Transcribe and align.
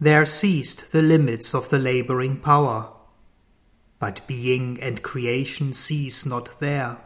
There 0.00 0.24
ceased 0.24 0.92
the 0.92 1.02
limits 1.02 1.54
of 1.54 1.70
the 1.70 1.78
laboring 1.78 2.38
power, 2.38 2.92
but 3.98 4.26
being 4.28 4.80
and 4.80 5.02
creation 5.02 5.72
cease 5.72 6.24
not 6.24 6.60
there. 6.60 6.98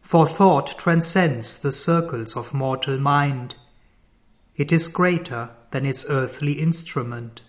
For 0.00 0.26
thought 0.28 0.78
transcends 0.78 1.58
the 1.58 1.72
circles 1.72 2.36
of 2.36 2.54
mortal 2.54 2.98
mind, 2.98 3.56
it 4.54 4.70
is 4.70 4.86
greater 4.86 5.50
than 5.72 5.84
its 5.84 6.06
earthly 6.08 6.60
instrument. 6.60 7.42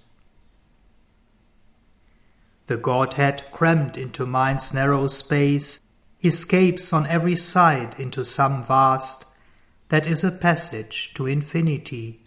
The 2.65 2.77
Godhead 2.77 3.45
crammed 3.51 3.95
into 3.95 4.25
mind's 4.25 4.73
narrow 4.73 5.07
space 5.07 5.79
escapes 6.23 6.91
on 6.91 7.05
every 7.05 7.35
side 7.35 7.93
into 7.99 8.25
some 8.25 8.63
vast 8.63 9.25
that 9.89 10.07
is 10.07 10.23
a 10.23 10.31
passage 10.31 11.13
to 11.13 11.27
infinity. 11.27 12.23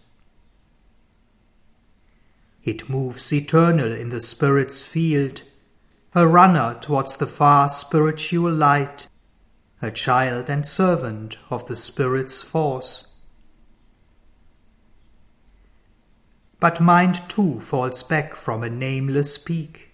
It 2.63 2.91
moves 2.91 3.33
eternal 3.33 3.93
in 3.93 4.11
the 4.11 4.21
Spirit's 4.21 4.85
field, 4.85 5.43
a 6.15 6.29
runner 6.29 6.79
towards 6.81 7.17
the 7.17 7.27
far 7.27 7.69
spiritual 7.69 8.53
light, 8.53 9.09
a 9.81 9.91
child 9.91 10.51
and 10.51 10.67
servant 10.67 11.39
of 11.49 11.67
the 11.67 11.77
Spirit's 11.77 12.43
force. 12.43 13.07
But 16.59 16.81
mind 16.81 17.23
too 17.31 17.61
falls 17.61 18.03
back 18.03 18.35
from 18.35 18.63
a 18.63 18.69
nameless 18.69 19.39
peak. 19.39 19.93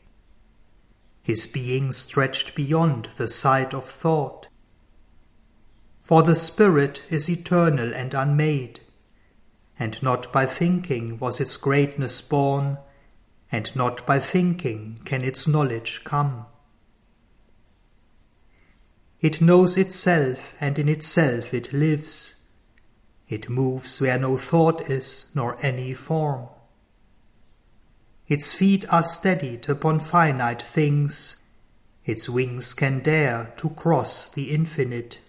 His 1.23 1.47
being 1.47 1.93
stretched 1.93 2.57
beyond 2.57 3.11
the 3.17 3.29
sight 3.29 3.75
of 3.75 3.85
thought. 3.85 4.49
For 6.03 6.25
the 6.25 6.35
Spirit 6.35 7.03
is 7.09 7.29
eternal 7.31 7.95
and 7.95 8.13
unmade 8.15 8.81
and 9.79 10.03
not 10.03 10.33
by 10.33 10.47
thinking 10.47 11.19
was 11.19 11.41
its 11.41 11.57
greatness 11.57 12.21
born, 12.21 12.79
and 13.53 13.75
not 13.77 14.07
by 14.07 14.19
thinking 14.19 15.01
can 15.05 15.23
its 15.23 15.47
knowledge 15.47 16.03
come. 16.05 16.47
It 19.21 19.41
knows 19.41 19.77
itself, 19.77 20.55
and 20.61 20.79
in 20.79 20.89
itself 20.89 21.55
it 21.55 21.73
lives. 21.73 22.37
It 23.29 23.49
moves 23.49 24.01
where 24.01 24.19
no 24.19 24.37
thought 24.37 24.89
is, 24.91 25.31
nor 25.35 25.65
any 25.65 25.95
form. 25.95 26.49
Its 28.29 28.53
feet 28.53 28.85
are 28.93 29.03
steadied 29.03 29.69
upon 29.69 30.01
finite 30.01 30.63
things, 30.63 31.41
its 32.05 32.29
wings 32.29 32.73
can 32.75 33.01
dare 33.01 33.53
to 33.57 33.71
cross 33.71 34.33
the 34.33 34.51
infinite. 34.51 35.21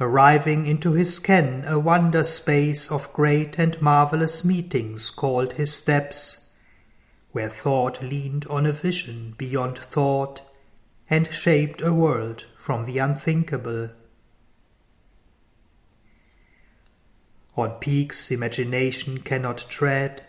Arriving 0.00 0.66
into 0.66 0.92
his 0.92 1.18
ken 1.20 1.64
a 1.66 1.78
wonder 1.78 2.24
space 2.24 2.90
of 2.90 3.12
great 3.12 3.58
and 3.58 3.80
marvelous 3.80 4.44
meetings 4.44 5.08
called 5.10 5.52
his 5.52 5.72
steps, 5.72 6.48
where 7.30 7.48
thought 7.48 8.02
leaned 8.02 8.44
on 8.46 8.66
a 8.66 8.72
vision 8.72 9.34
beyond 9.38 9.78
thought 9.78 10.40
and 11.08 11.32
shaped 11.32 11.80
a 11.80 11.92
world 11.92 12.44
from 12.56 12.86
the 12.86 12.98
unthinkable. 12.98 13.90
On 17.56 17.70
peaks 17.78 18.32
imagination 18.32 19.20
cannot 19.20 19.64
tread, 19.68 20.24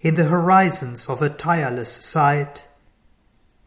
in 0.00 0.14
the 0.14 0.26
horizons 0.26 1.08
of 1.08 1.20
a 1.22 1.28
tireless 1.28 1.92
sight, 1.92 2.68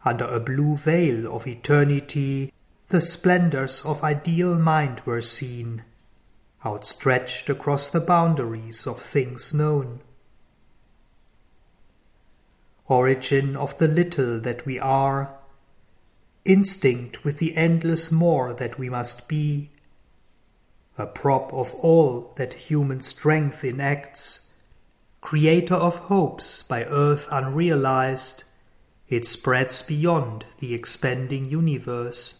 under 0.02 0.24
a 0.24 0.40
blue 0.40 0.76
veil 0.76 1.34
of 1.34 1.46
eternity 1.46 2.50
the 2.90 3.00
splendors 3.00 3.84
of 3.84 4.02
ideal 4.02 4.58
mind 4.58 5.00
were 5.04 5.20
seen, 5.20 5.84
outstretched 6.66 7.48
across 7.48 7.88
the 7.88 8.00
boundaries 8.00 8.84
of 8.84 8.98
things 8.98 9.54
known. 9.54 10.00
Origin 12.88 13.54
of 13.54 13.78
the 13.78 13.86
little 13.86 14.40
that 14.40 14.66
we 14.66 14.76
are, 14.80 15.32
instinct 16.44 17.22
with 17.22 17.38
the 17.38 17.54
endless 17.56 18.10
more 18.10 18.52
that 18.54 18.76
we 18.76 18.88
must 18.88 19.28
be, 19.28 19.70
a 20.98 21.06
prop 21.06 21.52
of 21.52 21.72
all 21.76 22.32
that 22.38 22.54
human 22.54 23.00
strength 23.00 23.62
enacts, 23.62 24.52
creator 25.20 25.76
of 25.76 25.96
hopes 25.96 26.64
by 26.64 26.82
earth 26.86 27.28
unrealized, 27.30 28.42
it 29.08 29.24
spreads 29.24 29.80
beyond 29.80 30.44
the 30.58 30.74
expanding 30.74 31.48
universe. 31.48 32.39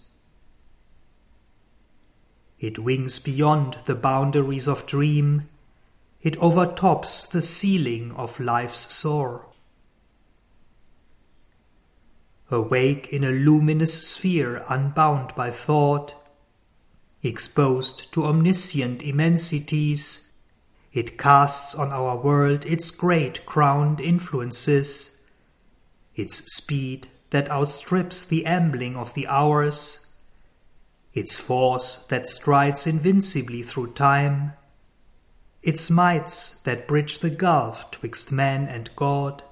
It 2.61 2.79
wings 2.79 3.19
beyond 3.19 3.79
the 3.87 3.95
boundaries 3.95 4.69
of 4.69 4.85
dream. 4.85 5.49
It 6.21 6.37
overtops 6.37 7.25
the 7.25 7.41
ceiling 7.41 8.13
of 8.13 8.39
life's 8.39 8.95
soar. 8.95 9.47
Awake 12.51 13.09
in 13.09 13.25
a 13.25 13.31
luminous 13.31 14.07
sphere 14.09 14.63
unbound 14.69 15.35
by 15.35 15.51
thought, 15.51 16.15
exposed 17.23 18.13
to 18.13 18.27
omniscient 18.27 19.03
immensities, 19.03 20.31
it 20.93 21.17
casts 21.17 21.75
on 21.75 21.93
our 21.93 22.19
world 22.19 22.67
its 22.67 22.91
great 22.91 23.47
crowned 23.47 24.01
influences, 24.01 25.23
its 26.15 26.53
speed 26.53 27.09
that 27.31 27.51
outstrips 27.51 28.27
the 28.27 28.45
ambling 28.45 28.97
of 28.97 29.15
the 29.15 29.27
hours, 29.29 30.07
its 31.13 31.41
force 31.41 32.05
that 32.07 32.27
strides 32.27 32.87
invincibly 32.87 33.63
through 33.63 33.93
time, 33.93 34.53
its 35.63 35.91
mights 35.91 36.61
that 36.61 36.87
bridge 36.87 37.19
the 37.19 37.31
gulf 37.31 37.91
twixt 37.91 38.31
man 38.31 38.63
and 38.67 38.95
God, 38.97 39.43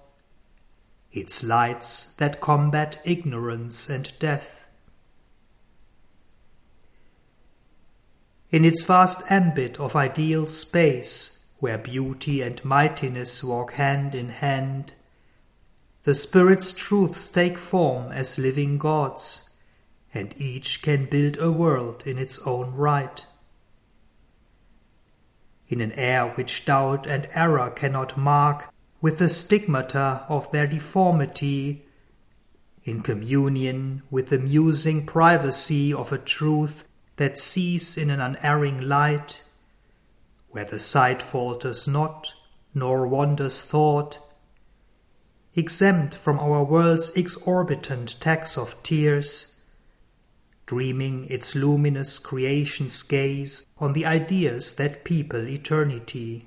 its 1.12 1.42
lights 1.42 2.14
that 2.14 2.40
combat 2.40 3.00
ignorance 3.04 3.90
and 3.90 4.12
death. 4.18 4.66
In 8.50 8.64
its 8.64 8.82
vast 8.84 9.30
ambit 9.30 9.78
of 9.78 9.96
ideal 9.96 10.46
space, 10.46 11.44
where 11.58 11.76
beauty 11.76 12.40
and 12.40 12.64
mightiness 12.64 13.42
walk 13.42 13.72
hand 13.72 14.14
in 14.14 14.28
hand, 14.28 14.92
the 16.04 16.14
Spirit's 16.14 16.72
truths 16.72 17.30
take 17.30 17.58
form 17.58 18.12
as 18.12 18.38
living 18.38 18.78
gods 18.78 19.47
and 20.14 20.34
each 20.40 20.82
can 20.82 21.04
build 21.06 21.36
a 21.38 21.52
world 21.52 22.02
in 22.06 22.18
its 22.18 22.38
own 22.46 22.74
right. 22.74 23.26
In 25.68 25.80
an 25.80 25.92
air 25.92 26.28
which 26.28 26.64
doubt 26.64 27.06
and 27.06 27.28
error 27.34 27.70
cannot 27.70 28.16
mark 28.16 28.72
with 29.00 29.18
the 29.18 29.28
stigmata 29.28 30.24
of 30.28 30.50
their 30.50 30.66
deformity, 30.66 31.84
in 32.84 33.02
communion 33.02 34.02
with 34.10 34.28
the 34.28 34.38
musing 34.38 35.04
privacy 35.04 35.92
of 35.92 36.10
a 36.10 36.18
truth 36.18 36.84
that 37.16 37.38
sees 37.38 37.98
in 37.98 38.08
an 38.08 38.20
unerring 38.20 38.80
light, 38.80 39.42
where 40.48 40.64
the 40.64 40.78
sight 40.78 41.20
falters 41.20 41.86
not, 41.86 42.32
nor 42.74 43.06
wanders 43.06 43.62
thought, 43.62 44.18
exempt 45.54 46.14
from 46.14 46.38
our 46.38 46.64
world's 46.64 47.10
exorbitant 47.16 48.18
tax 48.20 48.56
of 48.56 48.82
tears, 48.82 49.57
dreaming 50.68 51.24
its 51.30 51.56
luminous 51.56 52.18
creation's 52.18 53.02
gaze 53.02 53.66
on 53.78 53.94
the 53.94 54.04
ideas 54.04 54.74
that 54.74 55.02
people 55.02 55.48
eternity. 55.48 56.46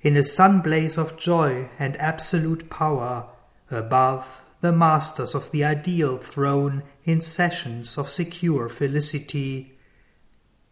In 0.00 0.16
a 0.16 0.22
sun 0.22 0.60
blaze 0.60 0.96
of 0.96 1.16
joy 1.16 1.68
and 1.80 1.96
absolute 1.96 2.70
power, 2.70 3.28
above, 3.72 4.40
the 4.60 4.70
masters 4.70 5.34
of 5.34 5.50
the 5.50 5.64
ideal 5.64 6.16
throne 6.16 6.84
in 7.04 7.20
sessions 7.20 7.98
of 7.98 8.08
secure 8.08 8.68
felicity, 8.68 9.76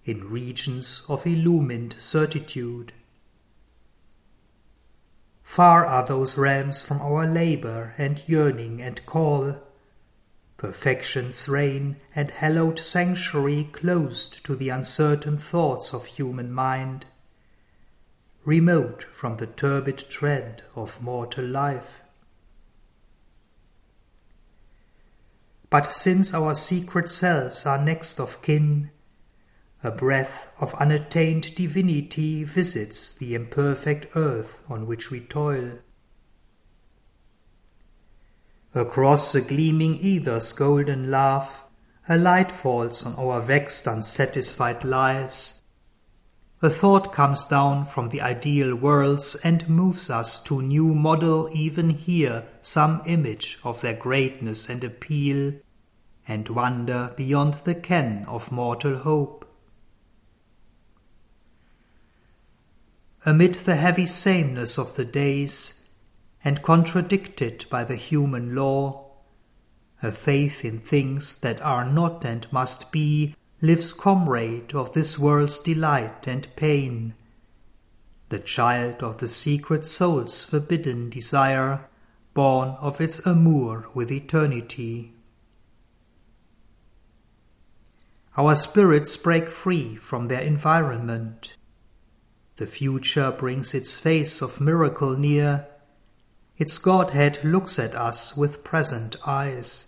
in 0.05 0.21
regions 0.31 1.05
of 1.09 1.27
illumined 1.27 1.97
certitude. 1.99 2.93
Far 5.43 5.85
are 5.85 6.07
those 6.07 6.39
realms 6.39 6.81
from 6.81 7.01
our 7.01 7.27
labor 7.27 7.95
and 7.99 8.23
yearning 8.29 8.81
and 8.81 9.05
call, 9.05 9.66
Perfection's 10.59 11.49
reign 11.49 11.97
and 12.15 12.31
hallowed 12.31 12.79
sanctuary 12.79 13.69
closed 13.73 14.45
to 14.47 14.57
the 14.57 14.71
uncertain 14.71 15.37
thoughts 15.37 15.93
of 15.93 16.07
human 16.07 16.51
mind, 16.51 17.05
remote 18.45 19.03
from 19.03 19.37
the 19.37 19.47
turbid 19.47 20.09
tread 20.09 20.63
of 20.75 21.03
mortal 21.03 21.45
life. 21.45 22.03
But 25.69 25.93
since 25.93 26.33
our 26.33 26.55
secret 26.55 27.11
selves 27.11 27.67
are 27.67 27.85
next 27.85 28.19
of 28.19 28.41
kin, 28.41 28.91
a 29.83 29.91
breath 29.91 30.55
of 30.59 30.75
unattained 30.77 31.55
divinity 31.55 32.45
visits 32.45 33.13
the 33.13 33.35
imperfect 33.35 34.07
earth 34.17 34.63
on 34.69 34.87
which 34.87 35.11
we 35.11 35.21
toil. 35.21 35.81
Across 38.77 39.33
the 39.33 39.41
gleaming 39.41 39.99
ether's 40.05 40.53
golden 40.53 41.11
laugh, 41.11 41.65
a 42.11 42.19
light 42.19 42.53
falls 42.53 43.07
on 43.07 43.15
our 43.15 43.41
vexed, 43.41 43.87
unsatisfied 43.87 44.85
lives, 44.85 45.63
A 46.61 46.69
thought 46.69 47.11
comes 47.11 47.47
down 47.47 47.87
from 47.87 48.11
the 48.11 48.21
ideal 48.21 48.77
worlds 48.77 49.35
and 49.43 49.67
moves 49.67 50.11
us 50.11 50.43
to 50.43 50.61
new 50.61 50.95
model 50.95 51.49
even 51.55 51.89
here 51.89 52.47
some 52.61 53.01
image 53.07 53.59
of 53.65 53.81
their 53.81 53.95
greatness 53.95 54.69
and 54.69 54.85
appeal, 54.85 55.55
and 56.29 56.49
wonder 56.51 57.15
beyond 57.17 57.55
the 57.65 57.75
ken 57.75 58.27
of 58.29 58.53
mortal 58.53 58.99
hope. 58.99 59.51
Amid 63.25 63.55
the 63.55 63.77
heavy 63.77 64.07
sameness 64.07 64.79
of 64.79 64.97
the 64.97 65.07
days, 65.07 65.81
and 66.47 66.63
contradicted 66.63 67.65
by 67.71 67.83
the 67.83 67.97
human 67.97 68.55
law, 68.55 69.05
a 70.01 70.13
faith 70.13 70.65
in 70.65 70.79
things 70.79 71.41
that 71.41 71.61
are 71.61 71.85
not 71.85 72.25
and 72.25 72.47
must 72.53 72.93
be 72.93 73.35
lives 73.61 73.93
comrade 73.93 74.73
of 74.73 74.93
this 74.93 75.19
world's 75.19 75.59
delight 75.59 76.29
and 76.29 76.47
pain, 76.55 77.13
the 78.29 78.39
child 78.39 79.03
of 79.03 79.19
the 79.19 79.27
secret 79.27 79.85
soul's 79.85 80.45
forbidden 80.45 81.11
desire, 81.11 81.85
born 82.33 82.69
of 82.81 83.01
its 83.01 83.27
amour 83.27 83.89
with 83.93 84.13
eternity. 84.13 85.13
Our 88.37 88.55
spirits 88.55 89.17
break 89.17 89.49
free 89.49 89.97
from 89.97 90.27
their 90.27 90.43
environment. 90.43 91.57
The 92.55 92.67
future 92.67 93.33
brings 93.33 93.75
its 93.75 93.99
face 93.99 94.41
of 94.41 94.61
miracle 94.61 95.19
near. 95.19 95.67
Its 96.59 96.79
Godhead 96.79 97.45
looks 97.45 97.79
at 97.79 97.95
us 97.95 98.37
with 98.37 98.65
present 98.65 99.17
eyes. 99.27 99.85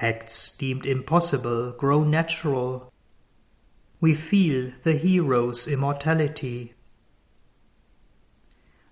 Acts 0.00 0.54
deemed 0.56 0.84
impossible 0.84 1.72
grow 1.72 2.04
natural. 2.04 2.92
We 4.00 4.14
feel 4.14 4.72
the 4.82 4.94
hero's 4.94 5.66
immortality. 5.66 6.74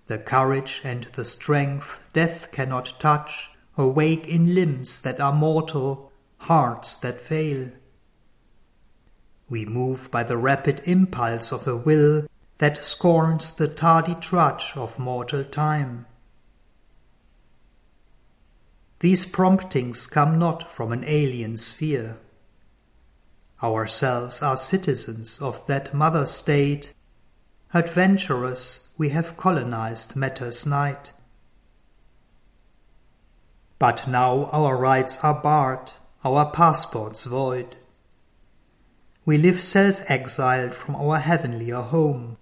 The 0.07 0.17
courage 0.17 0.81
and 0.83 1.03
the 1.13 1.25
strength 1.25 1.99
death 2.11 2.51
cannot 2.51 2.99
touch 2.99 3.51
awake 3.77 4.27
in 4.27 4.55
limbs 4.55 5.01
that 5.01 5.19
are 5.19 5.33
mortal, 5.33 6.11
hearts 6.37 6.95
that 6.97 7.21
fail. 7.21 7.71
We 9.49 9.65
move 9.65 10.09
by 10.09 10.23
the 10.23 10.37
rapid 10.37 10.81
impulse 10.85 11.51
of 11.51 11.67
a 11.67 11.75
will 11.75 12.25
that 12.61 12.85
scorns 12.85 13.53
the 13.53 13.67
tardy 13.67 14.13
trudge 14.13 14.73
of 14.75 14.99
mortal 14.99 15.43
time. 15.43 16.05
These 18.99 19.25
promptings 19.25 20.05
come 20.05 20.37
not 20.37 20.69
from 20.69 20.91
an 20.91 21.03
alien 21.07 21.57
sphere. 21.57 22.17
Ourselves 23.63 24.43
are 24.43 24.57
citizens 24.57 25.41
of 25.41 25.65
that 25.65 25.91
mother 25.95 26.27
state. 26.27 26.93
Adventurous, 27.73 28.89
we 28.95 29.09
have 29.09 29.37
colonized 29.37 30.15
matter's 30.15 30.63
night. 30.63 31.13
But 33.79 34.07
now 34.07 34.45
our 34.51 34.77
rights 34.77 35.23
are 35.23 35.41
barred, 35.41 35.93
our 36.23 36.51
passports 36.51 37.23
void. 37.23 37.75
We 39.25 39.39
live 39.39 39.59
self-exiled 39.59 40.75
from 40.75 40.95
our 40.95 41.17
heavenlier 41.17 41.81
home. 41.81 42.37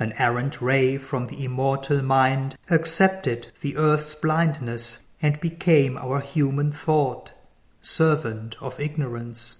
An 0.00 0.12
errant 0.12 0.62
ray 0.62 0.96
from 0.96 1.24
the 1.24 1.44
immortal 1.44 2.02
mind 2.02 2.56
accepted 2.70 3.48
the 3.62 3.76
earth's 3.76 4.14
blindness 4.14 5.02
and 5.20 5.40
became 5.40 5.98
our 5.98 6.20
human 6.20 6.70
thought, 6.70 7.32
servant 7.80 8.54
of 8.60 8.78
ignorance. 8.78 9.56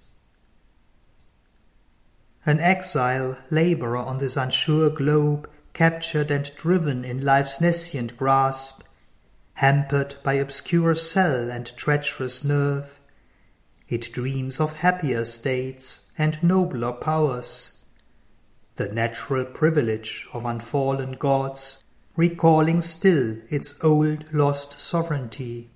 An 2.45 2.61
exile, 2.61 3.37
laborer 3.49 3.97
on 3.97 4.19
this 4.19 4.37
unsure 4.37 4.89
globe, 4.89 5.49
captured 5.73 6.31
and 6.31 6.49
driven 6.55 7.03
in 7.03 7.25
life's 7.25 7.59
nescient 7.59 8.15
grasp, 8.15 8.81
hampered 9.55 10.15
by 10.23 10.35
obscure 10.35 10.95
cell 10.95 11.51
and 11.51 11.75
treacherous 11.75 12.45
nerve, 12.45 12.97
it 13.89 14.13
dreams 14.13 14.61
of 14.61 14.77
happier 14.77 15.25
states 15.25 16.09
and 16.17 16.41
nobler 16.41 16.93
powers 16.93 17.78
the 18.79 18.87
natural 18.87 19.43
privilege 19.43 20.25
of 20.31 20.45
unfallen 20.45 21.11
gods, 21.11 21.83
recalling 22.15 22.81
still 22.81 23.35
its 23.49 23.83
old 23.83 24.23
lost 24.33 24.79
sovereignty. 24.79 25.69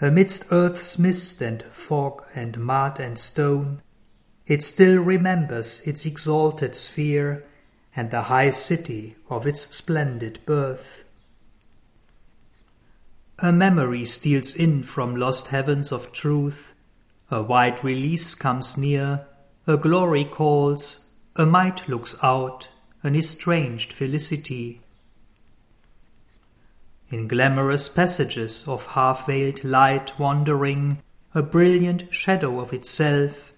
Amidst 0.00 0.50
earth's 0.50 0.98
mist 0.98 1.42
and 1.42 1.62
fog 1.64 2.24
and 2.34 2.58
mud 2.58 2.98
and 2.98 3.18
stone, 3.18 3.82
it 4.46 4.62
still 4.62 5.02
remembers 5.02 5.86
its 5.86 6.06
exalted 6.06 6.74
sphere 6.74 7.44
and 7.94 8.10
the 8.10 8.22
high 8.22 8.50
city 8.50 9.16
of 9.28 9.46
its 9.46 9.60
splendid 9.76 10.38
birth. 10.46 11.04
A 13.40 13.52
memory 13.52 14.06
steals 14.06 14.56
in 14.56 14.84
from 14.84 15.16
lost 15.16 15.48
heavens 15.48 15.92
of 15.92 16.12
truth, 16.12 16.72
a 17.30 17.42
wide 17.42 17.84
release 17.84 18.34
comes 18.34 18.78
near, 18.78 19.26
a 19.66 19.78
glory 19.78 20.26
calls, 20.26 21.06
a 21.36 21.46
might 21.46 21.88
looks 21.88 22.14
out, 22.22 22.68
an 23.02 23.16
estranged 23.16 23.94
felicity. 23.94 24.82
In 27.08 27.26
glamorous 27.26 27.88
passages 27.88 28.68
of 28.68 28.86
half-veiled 28.88 29.64
light 29.64 30.18
wandering, 30.18 30.98
a 31.34 31.42
brilliant 31.42 32.12
shadow 32.14 32.60
of 32.60 32.74
itself, 32.74 33.52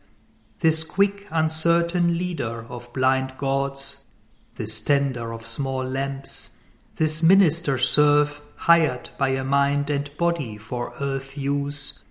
this 0.61 0.85
quick 0.85 1.27
uncertain 1.31 2.17
leader 2.17 2.65
of 2.69 2.93
blind 2.93 3.37
gods, 3.37 4.07
this 4.55 4.81
tender 4.81 5.33
of 5.33 5.45
small 5.45 5.85
lamps, 5.85 6.51
this 6.97 7.21
minister 7.21 7.79
serf 7.79 8.41
hired 8.55 9.11
by 9.19 9.31
a 9.31 9.43
mind 9.43 9.91
and 9.91 10.17
body 10.17 10.57
for 10.57 10.95
earth 11.01 11.37
use, 11.37 12.05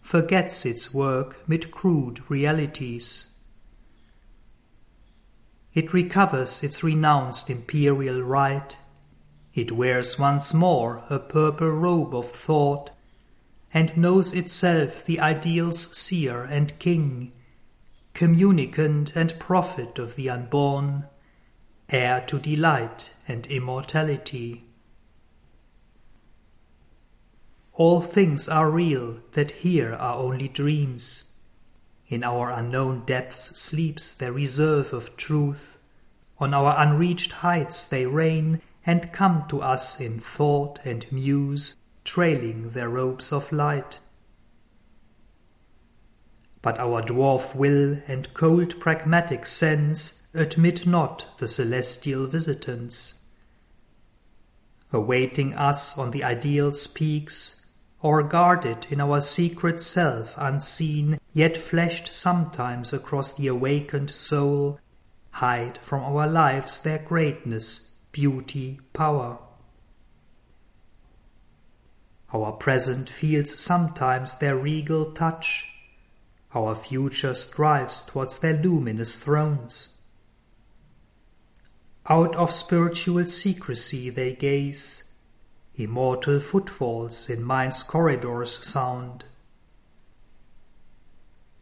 forgets 0.00 0.64
its 0.64 0.94
work 0.94 1.48
mid 1.48 1.72
crude 1.72 2.22
realities. 2.30 3.29
It 5.72 5.94
recovers 5.94 6.64
its 6.64 6.82
renounced 6.82 7.48
imperial 7.48 8.22
right. 8.22 8.76
It 9.54 9.70
wears 9.70 10.18
once 10.18 10.52
more 10.52 11.04
a 11.08 11.20
purple 11.20 11.70
robe 11.70 12.14
of 12.14 12.28
thought, 12.30 12.90
and 13.72 13.96
knows 13.96 14.34
itself 14.34 15.04
the 15.04 15.20
ideal's 15.20 15.96
seer 15.96 16.42
and 16.42 16.76
king, 16.80 17.32
communicant 18.14 19.14
and 19.14 19.38
prophet 19.38 19.98
of 19.98 20.16
the 20.16 20.28
unborn, 20.28 21.06
heir 21.88 22.20
to 22.26 22.40
delight 22.40 23.10
and 23.28 23.46
immortality. 23.46 24.64
All 27.74 28.00
things 28.00 28.48
are 28.48 28.70
real 28.70 29.20
that 29.32 29.52
here 29.52 29.94
are 29.94 30.16
only 30.16 30.48
dreams. 30.48 31.29
In 32.10 32.24
our 32.24 32.50
unknown 32.50 33.04
depths 33.06 33.56
sleeps 33.56 34.12
their 34.14 34.32
reserve 34.32 34.92
of 34.92 35.16
truth. 35.16 35.78
On 36.38 36.52
our 36.52 36.74
unreached 36.76 37.30
heights 37.30 37.86
they 37.86 38.04
reign 38.04 38.60
and 38.84 39.12
come 39.12 39.44
to 39.48 39.62
us 39.62 40.00
in 40.00 40.18
thought 40.18 40.80
and 40.84 41.06
muse, 41.12 41.76
trailing 42.02 42.70
their 42.70 42.88
robes 42.88 43.32
of 43.32 43.52
light. 43.52 44.00
But 46.62 46.80
our 46.80 47.00
dwarf 47.00 47.54
will 47.54 48.02
and 48.08 48.34
cold 48.34 48.80
pragmatic 48.80 49.46
sense 49.46 50.26
admit 50.34 50.88
not 50.88 51.38
the 51.38 51.46
celestial 51.46 52.26
visitants. 52.26 53.20
Awaiting 54.92 55.54
us 55.54 55.96
on 55.96 56.10
the 56.10 56.24
ideal's 56.24 56.88
peaks, 56.88 57.59
or 58.02 58.22
guarded 58.22 58.86
in 58.88 59.00
our 59.00 59.20
secret 59.20 59.80
self 59.80 60.34
unseen, 60.38 61.20
yet 61.32 61.56
flashed 61.56 62.12
sometimes 62.12 62.92
across 62.92 63.32
the 63.32 63.46
awakened 63.46 64.10
soul, 64.10 64.80
hide 65.30 65.76
from 65.78 66.02
our 66.02 66.26
lives 66.26 66.80
their 66.80 66.98
greatness, 66.98 67.94
beauty, 68.12 68.80
power. 68.92 69.38
Our 72.32 72.52
present 72.52 73.08
feels 73.08 73.58
sometimes 73.58 74.38
their 74.38 74.56
regal 74.56 75.12
touch, 75.12 75.66
our 76.54 76.74
future 76.74 77.34
strives 77.34 78.02
towards 78.02 78.38
their 78.38 78.56
luminous 78.56 79.22
thrones. 79.22 79.88
Out 82.08 82.34
of 82.36 82.52
spiritual 82.52 83.26
secrecy 83.26 84.10
they 84.10 84.34
gaze, 84.34 85.04
Immortal 85.76 86.40
footfalls 86.40 87.30
in 87.30 87.42
mind's 87.42 87.82
corridors 87.82 88.66
sound. 88.66 89.24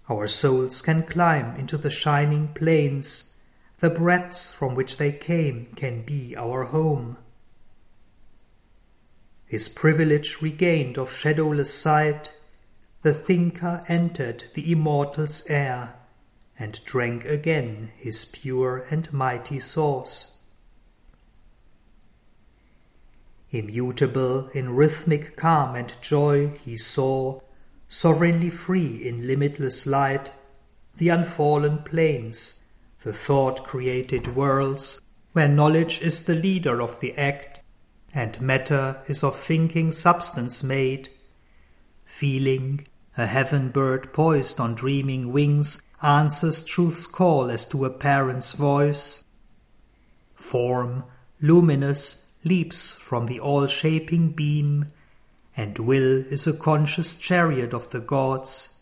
Our 0.08 0.26
souls 0.26 0.80
can 0.80 1.02
climb 1.02 1.56
into 1.56 1.76
the 1.76 1.90
shining 1.90 2.48
plains, 2.54 3.36
the 3.80 3.90
breadths 3.90 4.50
from 4.50 4.74
which 4.74 4.96
they 4.96 5.12
came 5.12 5.66
can 5.76 6.02
be 6.02 6.34
our 6.36 6.64
home. 6.64 7.18
His 9.46 9.68
privilege 9.68 10.42
regained 10.42 10.98
of 10.98 11.12
shadowless 11.12 11.72
sight, 11.72 12.32
the 13.02 13.14
thinker 13.14 13.84
entered 13.86 14.44
the 14.54 14.72
immortal's 14.72 15.46
air, 15.48 15.94
and 16.58 16.84
drank 16.84 17.24
again 17.24 17.92
his 17.96 18.24
pure 18.24 18.78
and 18.90 19.12
mighty 19.12 19.60
source. 19.60 20.37
Immutable 23.50 24.48
in 24.50 24.74
rhythmic 24.74 25.34
calm 25.34 25.74
and 25.74 25.94
joy, 26.02 26.52
he 26.64 26.76
saw, 26.76 27.40
sovereignly 27.88 28.50
free 28.50 29.08
in 29.08 29.26
limitless 29.26 29.86
light, 29.86 30.30
the 30.98 31.08
unfallen 31.08 31.78
plains, 31.84 32.60
the 33.04 33.12
thought 33.12 33.64
created 33.64 34.36
worlds, 34.36 35.00
where 35.32 35.48
knowledge 35.48 36.02
is 36.02 36.26
the 36.26 36.34
leader 36.34 36.82
of 36.82 37.00
the 37.00 37.16
act, 37.16 37.60
and 38.12 38.38
matter 38.40 39.02
is 39.06 39.24
of 39.24 39.34
thinking 39.34 39.92
substance 39.92 40.62
made. 40.62 41.08
Feeling, 42.04 42.86
a 43.16 43.26
heaven 43.26 43.70
bird 43.70 44.12
poised 44.12 44.60
on 44.60 44.74
dreaming 44.74 45.32
wings, 45.32 45.82
answers 46.02 46.62
truth's 46.64 47.06
call 47.06 47.50
as 47.50 47.64
to 47.66 47.84
a 47.84 47.90
parent's 47.90 48.52
voice. 48.52 49.24
Form, 50.34 51.04
luminous, 51.40 52.26
leaps 52.48 52.96
from 52.96 53.26
the 53.26 53.38
all-shaping 53.38 54.30
beam, 54.30 54.86
and 55.56 55.78
will 55.78 56.24
is 56.32 56.46
a 56.46 56.56
conscious 56.56 57.16
chariot 57.16 57.74
of 57.74 57.90
the 57.90 58.00
gods, 58.00 58.74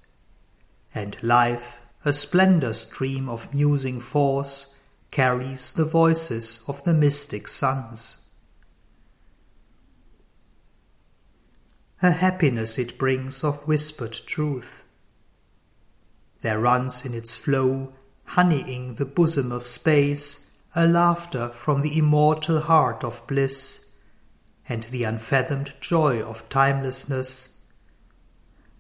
and 0.95 1.17
life, 1.23 1.83
a 2.05 2.13
splendor 2.13 2.73
stream 2.73 3.29
of 3.29 3.53
musing 3.53 3.99
force, 3.99 4.75
carries 5.11 5.73
the 5.73 5.85
voices 5.85 6.63
of 6.69 6.85
the 6.85 6.95
mystic 6.95 7.49
suns. 7.49 8.19
A 12.03 12.13
happiness 12.13 12.79
it 12.79 12.99
brings 12.99 13.43
of 13.43 13.67
whispered 13.67 14.13
truth. 14.27 14.85
There 16.43 16.61
runs 16.61 17.05
in 17.05 17.15
its 17.15 17.35
flow, 17.35 17.95
honeying 18.25 18.97
the 18.97 19.07
bosom 19.07 19.51
of 19.51 19.67
space, 19.67 20.46
a 20.79 20.87
laughter 20.87 21.49
from 21.49 21.81
the 21.81 21.97
immortal 21.97 22.61
heart 22.61 23.03
of 23.03 23.27
bliss, 23.27 23.87
and 24.69 24.83
the 24.85 25.05
unfathomed 25.05 25.73
joy 25.81 26.21
of 26.21 26.47
timelessness, 26.51 27.57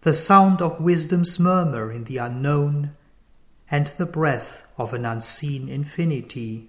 the 0.03 0.13
sound 0.13 0.61
of 0.61 0.79
wisdom's 0.79 1.41
murmur 1.41 1.91
in 1.91 2.05
the 2.05 2.19
unknown, 2.19 2.95
and 3.71 3.87
the 3.97 4.05
breath 4.05 4.63
of 4.77 4.93
an 4.93 5.07
unseen 5.07 5.71
infinity. 5.71 6.69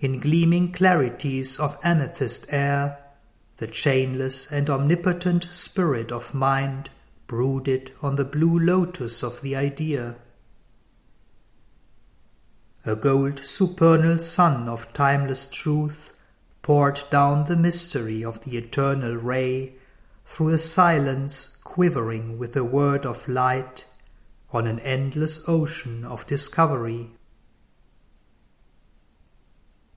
In 0.00 0.18
gleaming 0.18 0.72
clarities 0.72 1.60
of 1.60 1.78
amethyst 1.84 2.46
air, 2.50 2.98
the 3.58 3.68
chainless 3.68 4.50
and 4.50 4.70
omnipotent 4.70 5.52
spirit 5.52 6.10
of 6.10 6.32
mind 6.32 6.88
brooded 7.26 7.92
on 8.00 8.16
the 8.16 8.24
blue 8.24 8.58
lotus 8.58 9.22
of 9.22 9.42
the 9.42 9.54
idea 9.54 10.16
a 12.84 12.94
gold 12.94 13.44
supernal 13.44 14.18
sun 14.18 14.68
of 14.68 14.92
timeless 14.92 15.50
truth 15.50 16.12
poured 16.62 17.02
down 17.10 17.44
the 17.44 17.56
mystery 17.56 18.24
of 18.24 18.44
the 18.44 18.56
eternal 18.56 19.14
ray 19.16 19.74
through 20.24 20.48
a 20.48 20.58
silence 20.58 21.56
quivering 21.64 22.38
with 22.38 22.52
the 22.52 22.64
word 22.64 23.06
of 23.06 23.28
light 23.28 23.86
on 24.52 24.66
an 24.66 24.78
endless 24.80 25.48
ocean 25.48 26.04
of 26.04 26.26
discovery. 26.26 27.10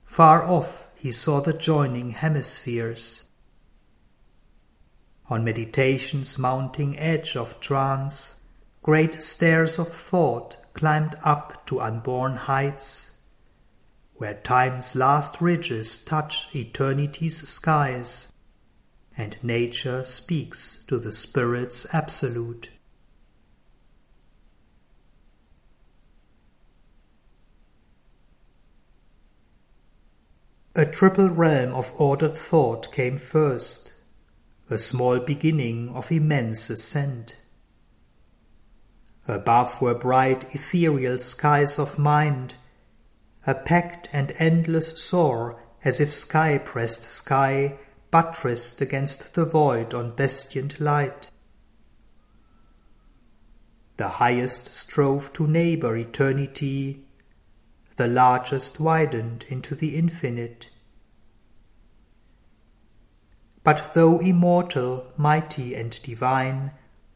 Far 0.05 0.45
off 0.45 0.87
he 0.95 1.11
saw 1.11 1.39
the 1.39 1.53
joining 1.53 2.11
hemispheres. 2.11 3.23
On 5.29 5.43
meditation's 5.43 6.37
mounting 6.37 6.97
edge 6.99 7.35
of 7.35 7.59
trance, 7.59 8.39
great 8.81 9.21
stairs 9.21 9.79
of 9.79 9.87
thought 9.87 10.57
climbed 10.73 11.15
up 11.23 11.65
to 11.67 11.81
unborn 11.81 12.35
heights, 12.35 13.17
where 14.15 14.35
time's 14.35 14.95
last 14.95 15.41
ridges 15.41 16.03
touch 16.03 16.47
eternity's 16.55 17.47
skies, 17.47 18.31
and 19.17 19.35
nature 19.43 20.05
speaks 20.05 20.83
to 20.87 20.99
the 20.99 21.11
spirit's 21.11 21.93
absolute. 21.93 22.69
A 30.73 30.85
triple 30.85 31.29
realm 31.29 31.73
of 31.73 31.91
ordered 31.99 32.31
thought 32.31 32.93
came 32.93 33.17
first, 33.17 33.91
a 34.69 34.77
small 34.77 35.19
beginning 35.19 35.89
of 35.89 36.13
immense 36.13 36.69
ascent. 36.69 37.35
Above 39.31 39.81
were 39.81 39.95
bright 39.95 40.53
ethereal 40.53 41.17
skies 41.17 41.79
of 41.79 41.97
mind, 41.97 42.55
a 43.47 43.55
packed 43.55 44.09
and 44.11 44.33
endless 44.37 45.01
soar 45.01 45.63
as 45.85 46.01
if 46.01 46.11
sky 46.11 46.57
pressed 46.57 47.03
sky 47.03 47.79
buttressed 48.11 48.81
against 48.81 49.33
the 49.33 49.45
void 49.45 49.93
on 49.93 50.13
bestient 50.13 50.81
light. 50.81 51.31
The 53.95 54.09
highest 54.19 54.75
strove 54.75 55.31
to 55.31 55.47
neighbor 55.47 55.95
eternity, 55.95 57.05
the 57.95 58.07
largest 58.07 58.81
widened 58.81 59.45
into 59.47 59.75
the 59.75 59.95
infinite. 59.95 60.69
But 63.63 63.93
though 63.93 64.19
immortal, 64.19 65.13
mighty, 65.15 65.73
and 65.73 65.97
divine, 66.03 66.71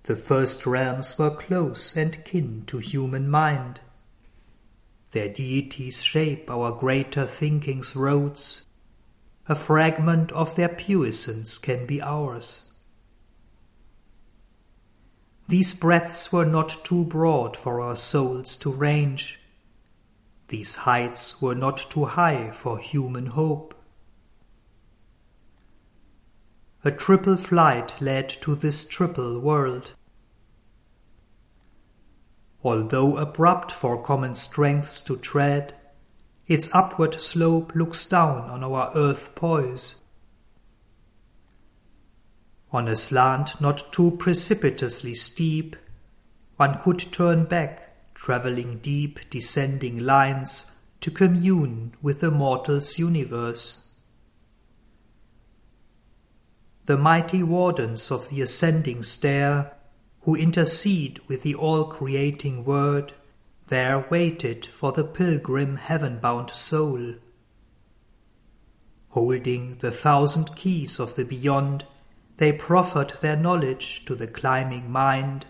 the 0.05 0.15
first 0.15 0.65
realms 0.67 1.17
were 1.17 1.31
close 1.31 1.97
and 1.97 2.23
kin 2.25 2.63
to 2.67 2.77
human 2.77 3.29
mind. 3.29 3.81
Their 5.11 5.29
deities 5.29 6.03
shape 6.03 6.49
our 6.49 6.71
greater 6.71 7.25
thinking's 7.25 7.95
roads. 7.95 8.67
A 9.47 9.55
fragment 9.55 10.31
of 10.31 10.55
their 10.55 10.69
puissance 10.69 11.57
can 11.57 11.85
be 11.85 12.01
ours. 12.01 12.71
These 15.47 15.75
breadths 15.75 16.31
were 16.31 16.45
not 16.45 16.83
too 16.83 17.05
broad 17.05 17.55
for 17.55 17.81
our 17.81 17.95
souls 17.95 18.57
to 18.57 18.71
range. 18.71 19.39
These 20.47 20.75
heights 20.75 21.41
were 21.41 21.55
not 21.55 21.77
too 21.89 22.05
high 22.05 22.49
for 22.51 22.79
human 22.79 23.27
hope. 23.27 23.74
A 26.87 26.91
triple 26.91 27.35
flight 27.35 27.99
led 27.99 28.29
to 28.41 28.53
this 28.53 28.85
triple 28.85 29.39
world. 29.39 29.95
Although 32.63 33.17
abrupt 33.17 33.71
for 33.71 34.03
common 34.03 34.35
strengths 34.35 35.01
to 35.01 35.17
tread, 35.17 35.73
its 36.45 36.69
upward 36.75 37.19
slope 37.19 37.73
looks 37.73 38.05
down 38.05 38.51
on 38.51 38.63
our 38.63 38.91
earth 38.95 39.33
poise. 39.33 39.95
On 42.71 42.87
a 42.87 42.95
slant 42.95 43.59
not 43.59 43.91
too 43.91 44.11
precipitously 44.11 45.15
steep, 45.15 45.75
one 46.57 46.77
could 46.77 46.99
turn 46.99 47.45
back, 47.45 48.13
travelling 48.13 48.77
deep 48.77 49.19
descending 49.31 49.97
lines 49.97 50.75
to 51.01 51.09
commune 51.09 51.95
with 52.03 52.19
the 52.19 52.29
mortal's 52.29 52.99
universe 52.99 53.84
the 56.85 56.97
mighty 56.97 57.41
wardens 57.41 58.11
of 58.11 58.29
the 58.29 58.41
ascending 58.41 59.01
stair, 59.01 59.75
who 60.21 60.35
intercede 60.35 61.19
with 61.27 61.41
the 61.41 61.55
all 61.55 61.85
creating 61.85 62.63
Word, 62.63 63.13
there 63.67 64.05
waited 64.11 64.65
for 64.65 64.91
the 64.91 65.03
pilgrim 65.03 65.77
heaven 65.77 66.19
bound 66.19 66.51
soul. 66.51 67.15
Holding 69.09 69.77
the 69.77 69.91
thousand 69.91 70.55
keys 70.55 70.99
of 70.99 71.15
the 71.15 71.25
beyond, 71.25 71.85
they 72.37 72.51
proffered 72.51 73.13
their 73.21 73.35
knowledge 73.35 74.05
to 74.05 74.15
the 74.15 74.27
climbing 74.27 74.91
mind, 74.91 75.47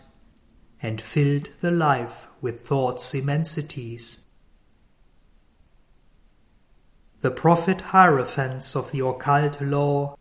and 0.81 1.01
filled 1.01 1.49
the 1.61 1.71
life 1.71 2.27
with 2.41 2.61
thought's 2.61 3.13
immensities. 3.13 4.25
The 7.21 7.31
prophet 7.31 7.81
hierophants 7.81 8.75
of 8.75 8.91
the 8.91 9.05
occult 9.05 9.59
law 9.59 10.15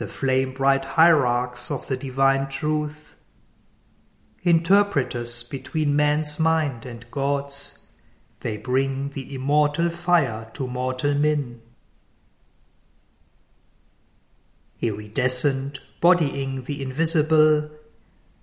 the 0.00 0.08
flame 0.08 0.54
bright 0.54 0.86
hierarchs 0.96 1.70
of 1.70 1.86
the 1.88 1.96
divine 1.98 2.48
truth, 2.48 3.16
interpreters 4.42 5.42
between 5.42 5.94
man's 5.94 6.40
mind 6.40 6.86
and 6.86 7.04
God's, 7.10 7.86
they 8.40 8.56
bring 8.56 9.10
the 9.10 9.34
immortal 9.34 9.90
fire 9.90 10.50
to 10.54 10.66
mortal 10.66 11.14
men. 11.14 11.60
Iridescent, 14.80 15.80
bodying 16.00 16.62
the 16.62 16.80
invisible, 16.80 17.70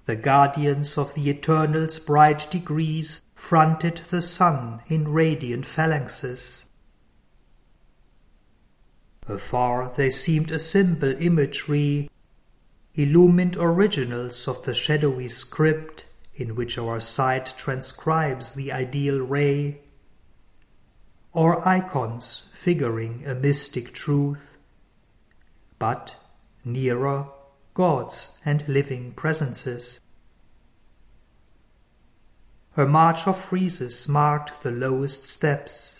the 0.05 0.15
guardians 0.15 0.95
of 0.95 1.15
the 1.15 1.27
eternal's 1.27 1.97
bright 1.97 2.51
degrees 2.51 3.23
fronted 3.33 3.97
the 4.11 4.21
sun 4.21 4.81
in 4.85 5.07
radiant 5.07 5.65
phalanxes. 5.65 6.66
Afar 9.27 9.93
they 9.95 10.09
seemed 10.09 10.51
a 10.51 10.59
simple 10.59 11.13
imagery, 11.21 12.09
illumined 12.95 13.57
originals 13.57 14.47
of 14.47 14.63
the 14.63 14.73
shadowy 14.73 15.27
script 15.27 16.05
in 16.33 16.55
which 16.55 16.77
our 16.77 16.99
sight 16.99 17.53
transcribes 17.57 18.53
the 18.53 18.71
ideal 18.71 19.19
ray, 19.19 19.81
or 21.33 21.67
icons 21.67 22.49
figuring 22.53 23.25
a 23.25 23.35
mystic 23.35 23.93
truth, 23.93 24.55
but 25.77 26.15
nearer 26.63 27.27
gods 27.73 28.37
and 28.45 28.67
living 28.67 29.11
presences. 29.11 29.99
Her 32.71 32.87
march 32.87 33.27
of 33.27 33.35
friezes 33.35 34.07
marked 34.07 34.61
the 34.61 34.71
lowest 34.71 35.23
steps. 35.23 35.96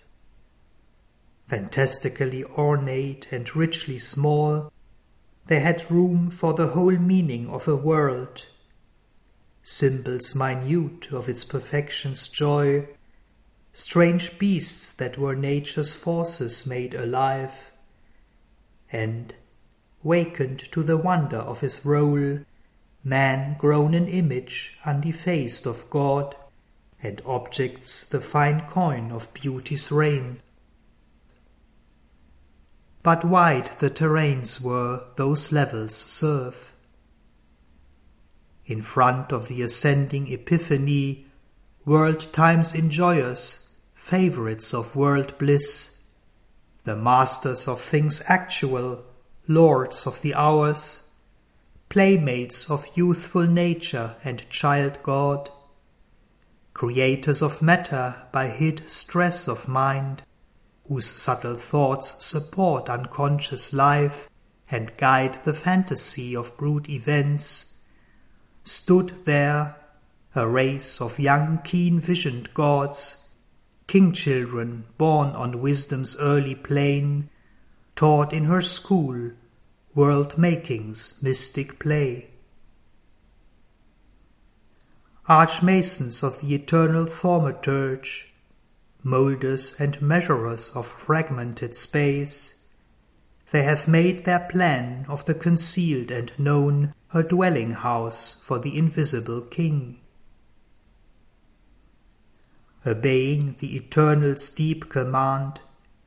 Fantastically 1.47 2.43
ornate 2.43 3.31
and 3.31 3.55
richly 3.55 3.97
small, 3.99 4.69
they 5.45 5.61
had 5.61 5.89
room 5.89 6.29
for 6.29 6.53
the 6.53 6.67
whole 6.67 6.97
meaning 6.97 7.47
of 7.47 7.69
a 7.69 7.75
world. 7.75 8.45
Symbols 9.63 10.35
minute 10.35 11.13
of 11.13 11.29
its 11.29 11.45
perfection's 11.45 12.27
joy, 12.27 12.89
strange 13.71 14.37
beasts 14.37 14.91
that 14.91 15.17
were 15.17 15.35
nature's 15.35 15.95
forces 15.95 16.67
made 16.67 16.93
alive, 16.93 17.71
and, 18.91 19.33
wakened 20.03 20.59
to 20.73 20.83
the 20.83 20.97
wonder 20.97 21.37
of 21.37 21.61
his 21.61 21.85
role, 21.85 22.39
man 23.05 23.55
grown 23.57 23.93
an 23.93 24.09
image 24.09 24.77
undefaced 24.83 25.65
of 25.65 25.89
God, 25.89 26.35
and 27.01 27.21
objects 27.25 28.05
the 28.05 28.19
fine 28.19 28.67
coin 28.67 29.11
of 29.13 29.33
beauty's 29.33 29.93
reign. 29.93 30.41
But 33.03 33.23
wide 33.23 33.71
the 33.79 33.89
terrains 33.89 34.61
were 34.61 35.03
those 35.15 35.51
levels 35.51 35.95
serve. 35.95 36.73
In 38.65 38.81
front 38.81 39.31
of 39.31 39.47
the 39.47 39.61
ascending 39.61 40.31
Epiphany, 40.31 41.27
world 41.85 42.33
times 42.33 42.75
enjoyers, 42.75 43.69
favorites 43.93 44.73
of 44.73 44.95
world 44.95 45.37
bliss, 45.37 46.01
the 46.83 46.95
masters 46.95 47.67
of 47.67 47.79
things 47.79 48.21
actual, 48.27 49.03
lords 49.47 50.05
of 50.05 50.21
the 50.21 50.33
hours, 50.35 51.07
playmates 51.89 52.69
of 52.69 52.87
youthful 52.95 53.47
nature 53.47 54.15
and 54.23 54.49
child 54.49 54.99
God, 55.03 55.49
creators 56.73 57.41
of 57.41 57.61
matter 57.61 58.15
by 58.31 58.49
hid 58.49 58.89
stress 58.89 59.47
of 59.47 59.67
mind, 59.67 60.21
whose 60.87 61.05
subtle 61.05 61.55
thoughts 61.55 62.25
support 62.25 62.89
unconscious 62.89 63.73
life 63.73 64.29
and 64.69 64.95
guide 64.97 65.43
the 65.43 65.53
fantasy 65.53 66.35
of 66.35 66.55
brute 66.57 66.89
events, 66.89 67.75
stood 68.63 69.25
there 69.25 69.75
a 70.35 70.47
race 70.47 71.01
of 71.01 71.19
young 71.19 71.59
keen-visioned 71.63 72.53
gods, 72.53 73.29
king-children 73.87 74.85
born 74.97 75.29
on 75.29 75.61
wisdom's 75.61 76.15
early 76.19 76.53
plain, 76.53 77.29
taught 77.95 78.31
in 78.31 78.45
her 78.45 78.61
school 78.61 79.31
world-making's 79.95 81.21
mystic 81.23 81.79
play. 81.79 82.29
Archmasons 85.27 86.23
of 86.23 86.39
the 86.39 86.53
eternal 86.53 87.05
thaumaturge, 87.05 88.26
moulders 89.03 89.75
and 89.79 90.01
measurers 90.01 90.69
of 90.71 90.85
fragmented 90.85 91.75
space. 91.75 92.55
They 93.51 93.63
have 93.63 93.87
made 93.87 94.25
their 94.25 94.47
plan 94.49 95.05
of 95.07 95.25
the 95.25 95.33
concealed 95.33 96.11
and 96.11 96.31
known 96.37 96.93
a 97.13 97.23
dwelling 97.23 97.71
house 97.71 98.37
for 98.41 98.59
the 98.59 98.77
invisible 98.77 99.41
King. 99.41 99.99
Obeying 102.85 103.55
the 103.59 103.75
Eternal's 103.75 104.49
deep 104.49 104.89
command, 104.89 105.61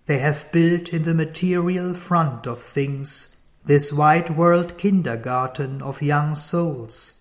they 0.06 0.18
have 0.18 0.50
built 0.52 0.88
in 0.88 1.02
the 1.04 1.14
material 1.14 1.94
front 1.94 2.46
of 2.46 2.60
things 2.60 3.36
this 3.64 3.92
wide 3.92 4.36
world 4.36 4.78
kindergarten 4.78 5.82
of 5.82 6.02
young 6.02 6.34
souls, 6.34 7.20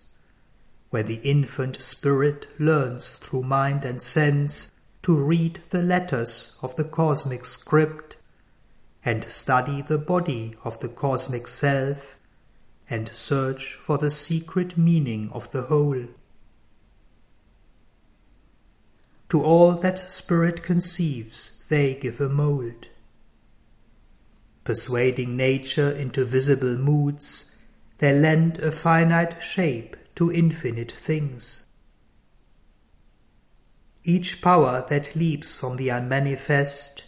where 0.88 1.02
the 1.02 1.16
infant 1.16 1.76
spirit 1.76 2.48
learns 2.58 3.14
through 3.14 3.42
mind 3.42 3.84
and 3.84 4.00
sense 4.00 4.72
to 5.02 5.16
read 5.16 5.60
the 5.70 5.82
letters 5.82 6.58
of 6.62 6.76
the 6.76 6.84
cosmic 6.84 7.44
script 7.44 8.16
and 9.04 9.24
study 9.24 9.80
the 9.82 9.98
body 9.98 10.54
of 10.62 10.78
the 10.80 10.88
cosmic 10.88 11.48
self 11.48 12.18
and 12.88 13.08
search 13.14 13.78
for 13.80 13.96
the 13.98 14.10
secret 14.10 14.76
meaning 14.76 15.30
of 15.32 15.50
the 15.52 15.62
whole. 15.62 16.06
To 19.30 19.42
all 19.42 19.72
that 19.74 20.10
spirit 20.10 20.62
conceives, 20.62 21.62
they 21.68 21.94
give 21.94 22.20
a 22.20 22.28
mould. 22.28 22.88
Persuading 24.64 25.36
nature 25.36 25.90
into 25.90 26.24
visible 26.24 26.76
moods, 26.76 27.54
they 27.98 28.12
lend 28.12 28.58
a 28.58 28.72
finite 28.72 29.42
shape 29.42 29.96
to 30.16 30.32
infinite 30.32 30.92
things. 30.92 31.66
Each 34.12 34.42
power 34.42 34.84
that 34.88 35.14
leaps 35.14 35.56
from 35.60 35.76
the 35.76 35.90
unmanifest, 35.90 37.04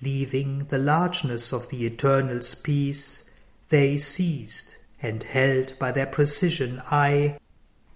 leaving 0.00 0.64
the 0.70 0.78
largeness 0.78 1.52
of 1.52 1.68
the 1.68 1.84
Eternal's 1.84 2.54
peace, 2.54 3.28
they 3.68 3.98
seized 3.98 4.74
and 5.02 5.22
held 5.24 5.78
by 5.78 5.92
their 5.92 6.06
precision 6.06 6.80
eye, 6.90 7.38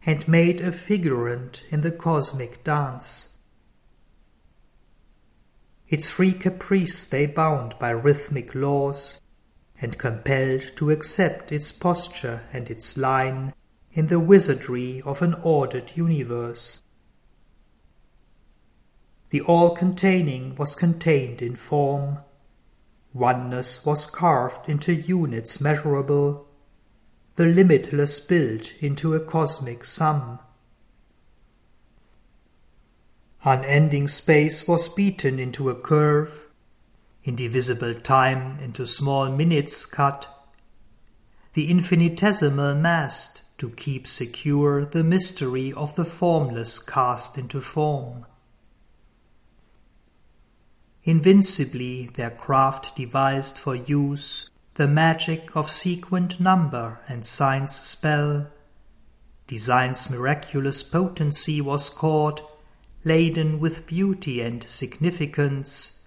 and 0.05 0.29
made 0.29 0.61
a 0.61 0.71
figurant 0.71 1.65
in 1.71 1.81
the 1.81 1.91
cosmic 1.91 2.63
dance. 2.63 3.39
Its 5.89 6.07
free 6.07 6.35
caprice 6.35 7.07
they 7.07 7.25
bound 7.25 7.79
by 7.79 7.89
rhythmic 7.89 8.55
laws, 8.55 9.19
and 9.81 9.97
compelled 9.97 10.77
to 10.77 10.91
accept 10.91 11.53
its 11.53 11.73
posture 11.73 12.43
and 12.53 12.69
its 12.69 12.99
line 12.99 13.55
in 13.95 14.09
the 14.09 14.21
wizardry 14.21 15.01
of 15.07 15.23
an 15.23 15.33
ordered 15.43 15.97
universe. 15.97 16.83
The 19.37 19.43
all-containing 19.43 20.55
was 20.55 20.75
contained 20.75 21.43
in 21.43 21.57
form. 21.57 22.21
Oneness 23.13 23.85
was 23.85 24.07
carved 24.07 24.67
into 24.67 24.95
units 24.95 25.61
measurable, 25.61 26.49
the 27.35 27.45
limitless 27.45 28.19
built 28.19 28.73
into 28.81 29.13
a 29.13 29.21
cosmic 29.21 29.85
sum. 29.85 30.39
Unending 33.45 34.09
space 34.09 34.67
was 34.67 34.89
beaten 34.89 35.39
into 35.39 35.69
a 35.69 35.75
curve, 35.75 36.47
indivisible 37.23 37.95
time 37.95 38.59
into 38.61 38.87
small 38.87 39.31
minutes 39.31 39.85
cut, 39.85 40.27
the 41.53 41.71
infinitesimal 41.71 42.75
massed 42.75 43.43
to 43.59 43.69
keep 43.69 44.09
secure 44.09 44.87
the 44.87 45.05
mystery 45.05 45.75
of 45.75 45.95
the 45.95 46.07
formless 46.07 46.79
cast 46.79 47.37
into 47.37 47.61
form. 47.61 48.25
Invincibly 51.07 52.09
their 52.15 52.33
craft 52.33 52.97
devised 52.97 53.57
for 53.57 53.77
use 53.77 54.51
the 54.75 54.89
magic 54.89 55.55
of 55.55 55.71
sequent 55.71 56.41
number 56.41 57.01
and 57.07 57.25
sign's 57.25 57.81
spell. 57.81 58.49
Design's 59.47 60.11
miraculous 60.11 60.83
potency 60.83 61.61
was 61.61 61.91
caught, 61.91 62.43
laden 63.05 63.61
with 63.61 63.87
beauty 63.87 64.41
and 64.41 64.69
significance, 64.69 66.03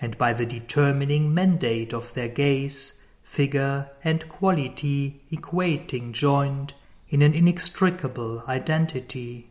and 0.00 0.18
by 0.18 0.32
the 0.32 0.44
determining 0.44 1.32
mandate 1.32 1.94
of 1.94 2.14
their 2.14 2.28
gaze, 2.28 3.00
figure 3.22 3.90
and 4.02 4.28
quality 4.28 5.22
equating 5.30 6.10
joined 6.10 6.74
in 7.10 7.22
an 7.22 7.32
inextricable 7.32 8.42
identity. 8.48 9.50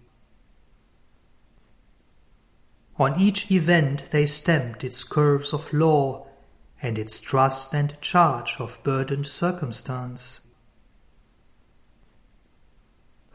On 2.97 3.19
each 3.19 3.51
event 3.51 4.11
they 4.11 4.27
stamped 4.27 4.83
its 4.83 5.03
curves 5.03 5.51
of 5.51 5.73
law 5.73 6.27
and 6.81 6.97
its 6.99 7.19
trust 7.19 7.73
and 7.73 7.99
charge 8.01 8.57
of 8.59 8.79
burdened 8.83 9.25
circumstance. 9.25 10.41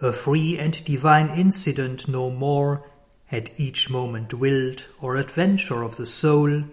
A 0.00 0.12
free 0.12 0.56
and 0.56 0.84
divine 0.84 1.28
incident 1.30 2.06
no 2.06 2.30
more, 2.30 2.88
at 3.32 3.58
each 3.58 3.90
moment 3.90 4.32
willed 4.32 4.86
or 5.00 5.16
adventure 5.16 5.82
of 5.82 5.96
the 5.96 6.06
soul, 6.06 6.64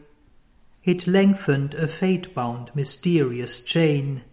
it 0.83 1.07
lengthened 1.07 1.73
a 1.73 1.87
fate-bound 1.87 2.69
mysterious 2.75 3.61
chain, 3.61 4.23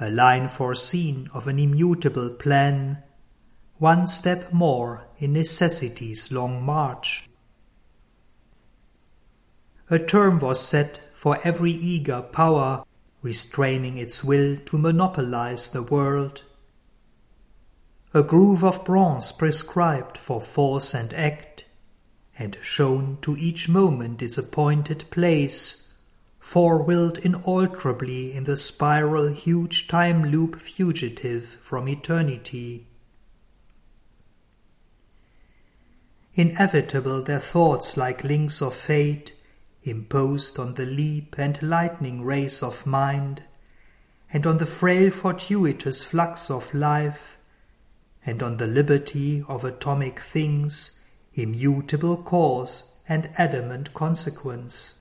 a 0.00 0.08
line 0.08 0.48
foreseen 0.48 1.28
of 1.34 1.46
an 1.46 1.58
immutable 1.58 2.30
plan, 2.30 3.02
one 3.76 4.06
step 4.06 4.50
more 4.50 5.06
in 5.18 5.34
necessity's 5.34 6.32
long 6.32 6.62
march. 6.62 7.28
A 9.92 9.98
term 9.98 10.38
was 10.38 10.64
set 10.64 11.00
for 11.12 11.38
every 11.42 11.72
eager 11.72 12.22
power 12.22 12.84
restraining 13.22 13.98
its 13.98 14.22
will 14.22 14.56
to 14.66 14.78
monopolize 14.78 15.66
the 15.68 15.82
world. 15.82 16.44
A 18.14 18.22
groove 18.22 18.64
of 18.64 18.84
bronze 18.84 19.32
prescribed 19.32 20.16
for 20.16 20.40
force 20.40 20.94
and 20.94 21.12
act, 21.14 21.64
and 22.38 22.56
shown 22.62 23.18
to 23.22 23.36
each 23.36 23.68
moment 23.68 24.22
its 24.22 24.38
appointed 24.38 25.04
place, 25.10 25.88
four-willed 26.38 27.18
inalterably 27.18 28.32
in 28.32 28.44
the 28.44 28.56
spiral 28.56 29.28
huge 29.28 29.88
time 29.88 30.24
loop 30.24 30.56
fugitive 30.60 31.44
from 31.44 31.88
eternity. 31.88 32.86
Inevitable 36.34 37.22
their 37.22 37.40
thoughts 37.40 37.96
like 37.96 38.22
links 38.22 38.62
of 38.62 38.72
fate, 38.72 39.32
imposed 39.82 40.58
on 40.58 40.74
the 40.74 40.84
leap 40.84 41.38
and 41.38 41.62
lightning 41.62 42.22
race 42.22 42.62
of 42.62 42.86
mind, 42.86 43.42
and 44.32 44.46
on 44.46 44.58
the 44.58 44.66
frail 44.66 45.10
fortuitous 45.10 46.02
flux 46.04 46.50
of 46.50 46.74
life, 46.74 47.38
and 48.24 48.42
on 48.42 48.56
the 48.58 48.66
liberty 48.66 49.44
of 49.48 49.64
atomic 49.64 50.20
things, 50.20 50.98
immutable 51.34 52.16
cause 52.16 52.92
and 53.08 53.30
adamant 53.38 53.94
consequence. 53.94 55.00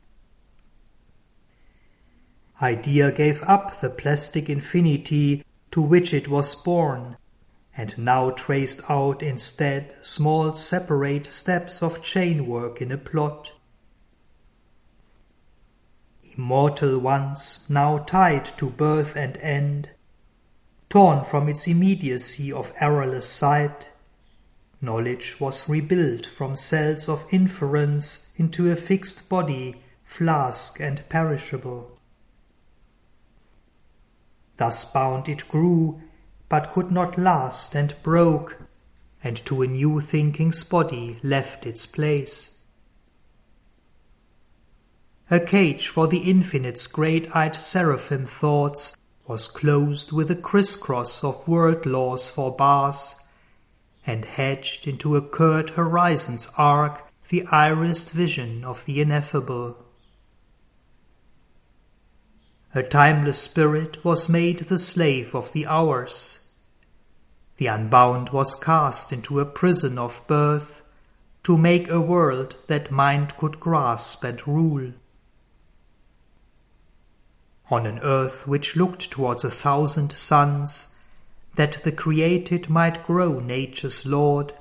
Idea 2.61 3.11
gave 3.11 3.41
up 3.43 3.79
the 3.79 3.89
plastic 3.89 4.49
infinity 4.49 5.45
to 5.71 5.81
which 5.81 6.13
it 6.13 6.27
was 6.27 6.55
born, 6.55 7.17
and 7.77 7.97
now 7.97 8.31
traced 8.31 8.81
out 8.89 9.21
instead 9.21 9.93
small 10.01 10.53
separate 10.55 11.25
steps 11.25 11.81
of 11.83 12.01
chain 12.01 12.47
work 12.47 12.81
in 12.81 12.91
a 12.91 12.97
plot. 12.97 13.53
Immortal 16.37 16.99
once, 16.99 17.69
now 17.69 17.97
tied 17.99 18.45
to 18.57 18.69
birth 18.69 19.15
and 19.15 19.37
end, 19.37 19.89
torn 20.89 21.23
from 21.23 21.49
its 21.49 21.67
immediacy 21.67 22.51
of 22.51 22.73
errorless 22.79 23.27
sight, 23.27 23.91
knowledge 24.81 25.39
was 25.39 25.67
rebuilt 25.67 26.25
from 26.25 26.55
cells 26.55 27.09
of 27.09 27.25
inference 27.31 28.31
into 28.37 28.71
a 28.71 28.75
fixed 28.75 29.29
body, 29.29 29.81
flask 30.03 30.79
and 30.79 31.07
perishable. 31.09 31.97
Thus 34.57 34.85
bound 34.85 35.29
it 35.29 35.47
grew, 35.47 36.01
but 36.47 36.71
could 36.71 36.91
not 36.91 37.17
last, 37.17 37.75
and 37.75 37.95
broke, 38.03 38.61
and 39.23 39.37
to 39.45 39.61
a 39.61 39.67
new 39.67 39.99
thinking's 39.99 40.63
body 40.63 41.19
left 41.23 41.65
its 41.65 41.85
place. 41.85 42.58
A 45.31 45.39
cage 45.39 45.89
for 45.89 46.07
the 46.07 46.27
infinite's 46.27 46.87
great-eyed 46.87 47.55
seraphim 47.55 48.25
thoughts 48.25 48.97
was 49.27 49.47
closed 49.47 50.11
with 50.11 50.31
a 50.31 50.35
crisscross 50.35 51.23
of 51.23 51.47
world 51.47 51.85
laws 51.85 52.31
for 52.31 52.55
bars, 52.55 53.13
and 54.07 54.25
hedged 54.25 54.87
into 54.87 55.15
a 55.15 55.21
curt 55.21 55.71
horizon's 55.71 56.49
arc 56.57 57.07
the 57.27 57.45
irised 57.51 58.09
vision 58.09 58.63
of 58.63 58.83
the 58.85 59.01
ineffable. 59.01 59.77
A 62.73 62.81
timeless 62.81 63.39
spirit 63.39 64.03
was 64.03 64.29
made 64.29 64.61
the 64.61 64.79
slave 64.79 65.35
of 65.35 65.53
the 65.53 65.67
hours. 65.67 66.49
The 67.57 67.67
unbound 67.67 68.29
was 68.29 68.55
cast 68.55 69.13
into 69.13 69.39
a 69.39 69.45
prison 69.45 69.99
of 69.99 70.25
birth 70.25 70.81
to 71.43 71.55
make 71.55 71.87
a 71.87 72.01
world 72.01 72.57
that 72.65 72.89
mind 72.89 73.37
could 73.37 73.59
grasp 73.59 74.23
and 74.23 74.47
rule. 74.47 74.93
On 77.71 77.85
an 77.85 77.99
earth 77.99 78.47
which 78.47 78.75
looked 78.75 79.11
towards 79.11 79.43
a 79.43 79.51
thousand 79.51 80.11
suns, 80.13 80.95
that 81.55 81.83
the 81.83 81.91
created 81.91 82.69
might 82.69 83.05
grow 83.05 83.39
nature's 83.39 84.05
lord, 84.05 84.53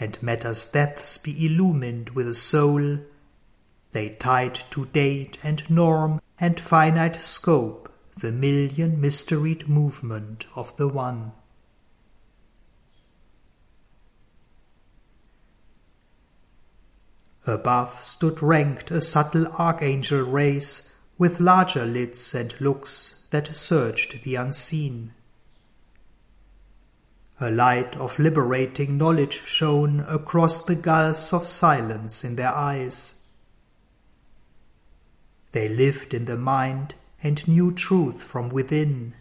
and 0.00 0.22
matter's 0.22 0.64
depths 0.64 1.18
be 1.18 1.44
illumined 1.44 2.10
with 2.10 2.26
a 2.26 2.34
soul, 2.34 3.00
they 3.92 4.10
tied 4.10 4.54
to 4.70 4.86
date 4.86 5.38
and 5.42 5.68
norm 5.68 6.20
and 6.40 6.58
finite 6.58 7.16
scope 7.16 7.92
the 8.16 8.32
million 8.32 9.00
mysteried 9.00 9.68
movement 9.68 10.46
of 10.54 10.76
the 10.76 10.88
One. 10.88 11.32
Above 17.46 18.02
stood 18.02 18.42
ranked 18.42 18.90
a 18.90 19.00
subtle 19.00 19.46
archangel 19.58 20.22
race 20.22 20.92
with 21.18 21.40
larger 21.40 21.84
lids 21.84 22.34
and 22.34 22.54
looks 22.60 23.24
that 23.30 23.56
searched 23.56 24.22
the 24.22 24.36
unseen. 24.36 25.12
A 27.40 27.50
light 27.50 27.96
of 27.96 28.18
liberating 28.18 28.96
knowledge 28.96 29.42
shone 29.44 30.00
across 30.00 30.64
the 30.64 30.74
gulfs 30.74 31.32
of 31.32 31.44
silence 31.44 32.24
in 32.24 32.36
their 32.36 32.54
eyes. 32.54 33.20
They 35.52 35.68
lived 35.68 36.14
in 36.14 36.24
the 36.24 36.36
mind 36.36 36.94
and 37.22 37.46
knew 37.48 37.72
truth 37.72 38.22
from 38.22 38.48
within. 38.48 39.14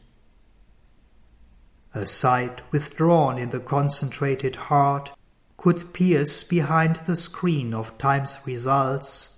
A 1.93 2.05
sight 2.05 2.61
withdrawn 2.71 3.39
in 3.39 3.49
the 3.49 3.59
concentrated 3.59 4.55
heart 4.55 5.13
could 5.57 5.93
pierce 5.93 6.43
behind 6.43 6.97
the 7.07 7.15
screen 7.15 7.73
of 7.73 7.97
time's 7.97 8.39
results 8.45 9.36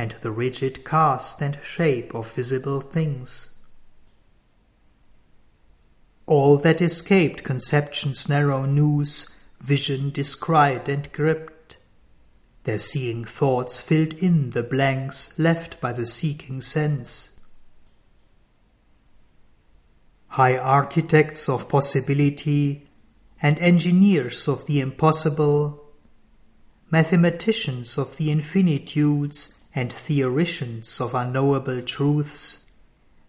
and 0.00 0.12
the 0.22 0.30
rigid 0.30 0.82
cast 0.82 1.42
and 1.42 1.58
shape 1.62 2.14
of 2.14 2.34
visible 2.34 2.80
things. 2.80 3.58
All 6.24 6.56
that 6.56 6.80
escaped 6.80 7.44
conception's 7.44 8.26
narrow 8.26 8.64
noose, 8.64 9.30
vision 9.60 10.08
descried 10.10 10.88
and 10.88 11.12
gripped 11.12 11.76
their 12.64 12.78
seeing 12.78 13.26
thoughts 13.26 13.82
filled 13.82 14.14
in 14.14 14.50
the 14.50 14.62
blanks 14.62 15.38
left 15.38 15.78
by 15.82 15.92
the 15.92 16.06
seeking 16.06 16.62
sense. 16.62 17.38
High 20.28 20.56
architects 20.56 21.46
of 21.46 21.68
possibility 21.68 22.88
and 23.42 23.58
engineers 23.58 24.48
of 24.48 24.66
the 24.66 24.80
impossible, 24.80 25.84
mathematicians 26.90 27.98
of 27.98 28.16
the 28.16 28.30
infinitudes 28.30 29.59
and 29.74 29.92
theoricians 29.92 31.00
of 31.00 31.14
unknowable 31.14 31.82
truths, 31.82 32.66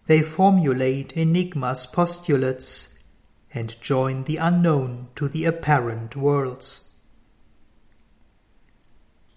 they 0.06 0.20
formulate 0.20 1.16
enigmas 1.16 1.86
postulates 1.86 2.98
and 3.54 3.80
join 3.80 4.24
the 4.24 4.36
unknown 4.36 5.08
to 5.14 5.28
the 5.28 5.44
apparent 5.44 6.16
worlds. 6.16 6.90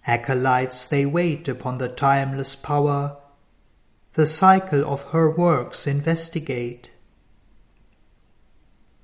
Acolytes 0.06 0.86
they 0.86 1.04
wait 1.04 1.48
upon 1.48 1.78
the 1.78 1.88
timeless 1.88 2.56
power, 2.56 3.16
the 4.14 4.26
cycle 4.26 4.84
of 4.84 5.02
her 5.10 5.30
works 5.30 5.86
investigate. 5.86 6.90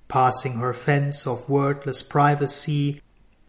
Passing 0.08 0.54
her 0.54 0.72
fence 0.72 1.26
of 1.26 1.48
wordless 1.48 2.02
privacy, 2.02 3.00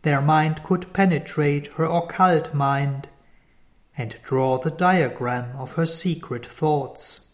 their 0.01 0.21
mind 0.21 0.63
could 0.63 0.93
penetrate 0.93 1.67
her 1.73 1.85
occult 1.85 2.53
mind 2.53 3.07
and 3.97 4.19
draw 4.23 4.57
the 4.57 4.71
diagram 4.71 5.55
of 5.57 5.73
her 5.73 5.85
secret 5.85 6.45
thoughts. 6.45 7.29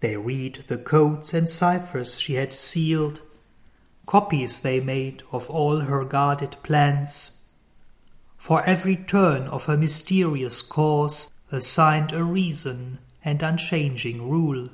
They 0.00 0.16
read 0.16 0.64
the 0.66 0.78
codes 0.78 1.32
and 1.32 1.48
ciphers 1.48 2.20
she 2.20 2.34
had 2.34 2.52
sealed, 2.52 3.22
copies 4.04 4.60
they 4.60 4.80
made 4.80 5.22
of 5.32 5.48
all 5.48 5.80
her 5.80 6.04
guarded 6.04 6.56
plans 6.62 7.36
for 8.46 8.62
every 8.64 8.94
turn 8.94 9.48
of 9.48 9.64
her 9.64 9.76
mysterious 9.76 10.62
course 10.62 11.32
assigned 11.50 12.12
a 12.12 12.22
reason 12.22 12.98
and 13.24 13.42
unchanging 13.42 14.30
rule. 14.30 14.68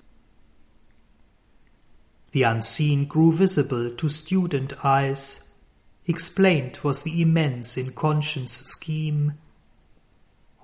The 2.32 2.42
unseen 2.42 3.06
grew 3.06 3.32
visible 3.32 3.90
to 3.94 4.08
student 4.10 4.74
eyes, 4.84 5.44
explained 6.06 6.80
was 6.82 7.02
the 7.02 7.22
immense 7.22 7.78
inconscience 7.78 8.52
scheme. 8.66 9.38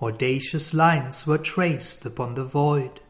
Audacious 0.01 0.73
lines 0.73 1.27
were 1.27 1.37
traced 1.37 2.05
upon 2.05 2.35
the 2.35 2.45
void. 2.45 3.01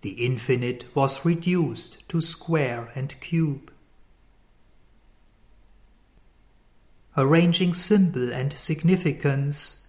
The 0.00 0.24
infinite 0.24 0.86
was 0.94 1.24
reduced 1.24 2.08
to 2.08 2.20
square 2.20 2.90
and 2.94 3.18
cube. 3.20 3.70
arranging 7.16 7.74
symbol 7.74 8.32
and 8.32 8.52
significance, 8.52 9.86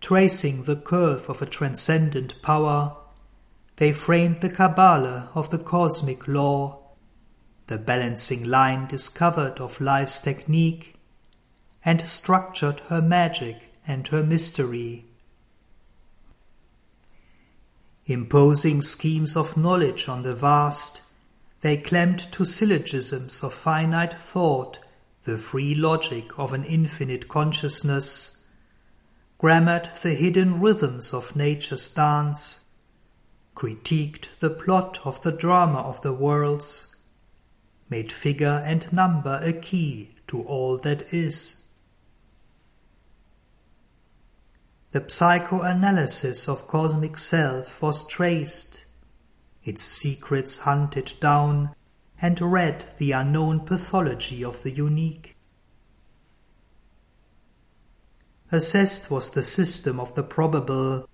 tracing 0.00 0.64
the 0.64 0.76
curve 0.76 1.28
of 1.28 1.40
a 1.40 1.46
transcendent 1.46 2.40
power, 2.42 2.96
they 3.76 3.92
framed 3.92 4.38
the 4.38 4.50
Kabbalah 4.50 5.30
of 5.34 5.50
the 5.50 5.58
cosmic 5.58 6.28
law, 6.28 6.78
the 7.66 7.78
balancing 7.78 8.44
line 8.44 8.86
discovered 8.86 9.58
of 9.58 9.80
life's 9.80 10.20
technique, 10.20 10.94
and 11.84 12.06
structured 12.06 12.80
her 12.88 13.00
magic 13.00 13.69
and 13.90 14.06
her 14.06 14.22
mystery. 14.22 15.04
Imposing 18.06 18.82
schemes 18.82 19.36
of 19.36 19.56
knowledge 19.56 20.08
on 20.08 20.22
the 20.22 20.34
vast, 20.34 21.02
they 21.60 21.76
clamped 21.76 22.30
to 22.30 22.44
syllogisms 22.44 23.42
of 23.42 23.52
finite 23.52 24.12
thought 24.12 24.78
the 25.24 25.36
free 25.36 25.74
logic 25.74 26.38
of 26.38 26.52
an 26.52 26.62
infinite 26.62 27.26
consciousness, 27.26 28.38
grammared 29.38 29.88
the 30.02 30.14
hidden 30.14 30.60
rhythms 30.60 31.12
of 31.12 31.34
nature's 31.34 31.90
dance, 31.90 32.64
critiqued 33.56 34.28
the 34.38 34.50
plot 34.50 35.00
of 35.04 35.20
the 35.22 35.32
drama 35.32 35.80
of 35.80 36.00
the 36.02 36.12
worlds, 36.12 36.94
made 37.88 38.12
figure 38.12 38.62
and 38.64 38.92
number 38.92 39.40
a 39.42 39.52
key 39.52 40.14
to 40.28 40.42
all 40.42 40.78
that 40.78 41.12
is. 41.12 41.59
The 44.92 45.04
psychoanalysis 45.08 46.48
of 46.48 46.66
cosmic 46.66 47.16
self 47.16 47.80
was 47.80 48.04
traced, 48.08 48.86
its 49.62 49.82
secrets 49.82 50.58
hunted 50.58 51.12
down, 51.20 51.76
and 52.20 52.40
read 52.40 52.84
the 52.98 53.12
unknown 53.12 53.60
pathology 53.60 54.44
of 54.44 54.64
the 54.64 54.72
unique. 54.72 55.36
Assessed 58.50 59.12
was 59.12 59.30
the 59.30 59.44
system 59.44 60.00
of 60.00 60.16
the 60.16 60.24
probable, 60.24 61.08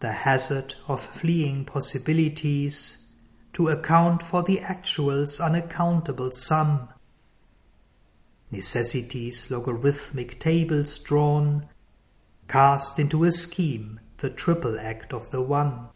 the 0.00 0.10
hazard 0.10 0.74
of 0.88 1.00
fleeing 1.00 1.64
possibilities, 1.64 3.06
to 3.52 3.68
account 3.68 4.20
for 4.20 4.42
the 4.42 4.58
actual's 4.58 5.40
unaccountable 5.40 6.32
sum. 6.32 6.88
Necessity's 8.50 9.48
logarithmic 9.48 10.40
tables 10.40 10.98
drawn, 10.98 11.68
cast 12.48 12.98
into 12.98 13.24
a 13.24 13.32
scheme 13.32 14.00
the 14.18 14.30
triple 14.30 14.78
act 14.78 15.12
of 15.12 15.30
the 15.30 15.42
one. 15.42 15.88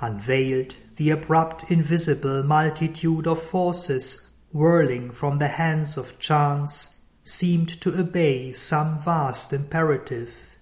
Unveiled 0.00 0.76
the 0.96 1.10
abrupt 1.10 1.70
invisible 1.70 2.42
multitude 2.42 3.26
of 3.26 3.40
forces 3.40 4.32
whirling 4.52 5.10
from 5.10 5.36
the 5.36 5.48
hands 5.48 5.96
of 5.96 6.18
chance 6.18 6.96
seemed 7.24 7.80
to 7.80 7.98
obey 7.98 8.52
some 8.52 8.98
vast 8.98 9.52
imperative. 9.52 10.56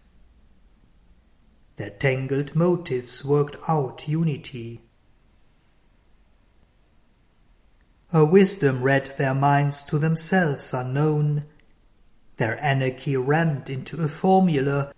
Their 1.77 1.91
tangled 1.91 2.55
motives 2.55 3.25
worked 3.25 3.57
out 3.67 4.07
unity. 4.07 4.83
A 8.13 8.25
wisdom 8.25 8.83
read 8.83 9.17
their 9.17 9.35
minds 9.35 9.85
to 9.85 9.99
themselves 9.99 10.75
unknown, 10.75 11.45
their 12.41 12.59
anarchy 12.65 13.15
rammed 13.19 13.69
into 13.69 14.03
a 14.03 14.09
formula, 14.09 14.95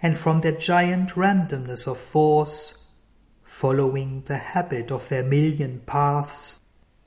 and 0.00 0.16
from 0.16 0.38
their 0.38 0.56
giant 0.56 1.10
randomness 1.10 1.86
of 1.86 1.98
force, 1.98 2.86
following 3.44 4.22
the 4.24 4.38
habit 4.38 4.90
of 4.90 5.06
their 5.10 5.22
million 5.22 5.78
paths, 5.84 6.58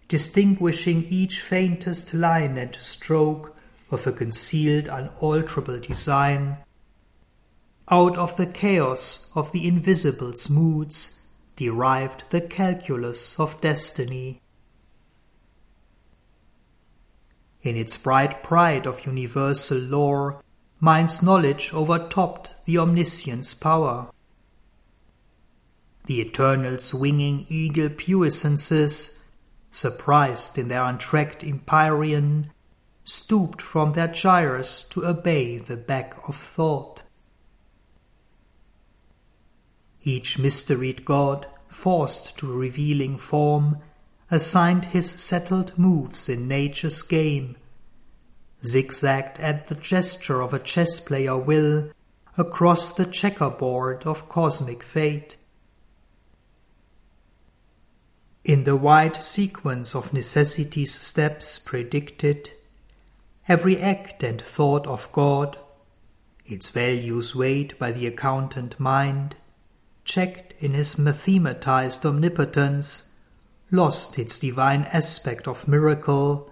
distinguishing 0.08 1.04
each 1.10 1.42
faintest 1.42 2.14
line 2.14 2.56
and 2.56 2.76
stroke 2.76 3.58
of 3.90 4.06
a 4.06 4.12
concealed 4.12 4.88
unalterable 4.88 5.80
design, 5.80 6.56
out 7.90 8.16
of 8.16 8.38
the 8.38 8.46
chaos 8.46 9.32
of 9.34 9.52
the 9.52 9.68
invisible's 9.68 10.52
moods 10.52 11.22
derived 11.56 12.24
the 12.30 12.42
calculus 12.42 13.40
of 13.40 13.60
destiny. 13.60 14.40
In 17.62 17.76
its 17.76 17.98
bright 17.98 18.42
pride 18.42 18.88
of 18.88 19.06
universal 19.06 19.78
lore, 19.78 20.42
mind's 20.80 21.22
knowledge 21.22 21.74
overtopped 21.74 22.56
the 22.66 22.78
omniscient's 22.78 23.54
power. 23.54 24.10
The 26.06 26.22
eternal 26.22 26.80
swinging 26.80 27.46
eagle 27.50 27.90
puissances, 27.90 29.20
surprised 29.72 30.58
in 30.58 30.70
their 30.70 30.84
untracked 30.84 31.44
empyrean, 31.44 32.52
stooped 33.04 33.62
from 33.62 33.92
their 33.92 34.08
gyres 34.08 34.84
to 34.92 35.06
obey 35.06 35.58
the 35.58 35.78
beck 35.78 36.16
of 36.28 36.36
thought. 36.36 37.04
Each 40.02 40.40
mysteried 40.40 41.04
god, 41.04 41.46
forced 41.68 42.38
to 42.38 42.52
revealing 42.52 43.18
form, 43.18 43.80
assigned 44.32 44.86
his 44.86 45.10
settled 45.10 45.78
moves 45.78 46.30
in 46.30 46.48
nature's 46.48 47.02
game, 47.02 47.56
zigzagged 48.64 49.40
at 49.40 49.68
the 49.68 49.76
gesture 49.76 50.42
of 50.42 50.54
a 50.54 50.60
chess 50.60 51.00
player 51.00 51.38
will 51.38 51.90
across 52.38 52.92
the 52.94 53.06
checkerboard 53.06 54.06
of 54.06 54.30
cosmic 54.30 54.84
fate. 54.84 55.36
In 58.44 58.64
the 58.64 58.76
wide 58.76 59.22
sequence 59.22 59.94
of 59.94 60.14
necessity's 60.14 60.94
steps 60.94 61.60
predicted, 61.60 62.52
every 63.48 63.78
act 63.78 64.24
and 64.24 64.42
thought 64.42 64.88
of 64.88 65.12
God, 65.12 65.58
its 66.46 66.70
values 66.70 67.36
weighed 67.36 67.78
by 67.78 67.92
the 67.92 68.08
accountant 68.08 68.80
mind, 68.80 69.36
checked 70.06 70.54
in 70.64 70.74
his 70.74 70.96
mathematized 70.96 72.06
omnipotence, 72.06 73.09
lost 73.72 74.18
its 74.18 74.40
divine 74.40 74.84
aspect 74.86 75.48
of 75.48 75.68
miracle, 75.68 76.52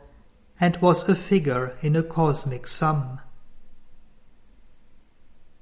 and 0.60 0.78
was 0.78 1.08
a 1.08 1.16
figure 1.16 1.78
in 1.82 1.96
a 1.96 2.04
cosmic 2.04 2.68
sum. 2.68 3.20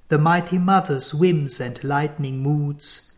The 0.07 0.17
mighty 0.17 0.57
mother's 0.57 1.13
whims 1.13 1.59
and 1.59 1.83
lightning 1.83 2.39
moods, 2.39 3.11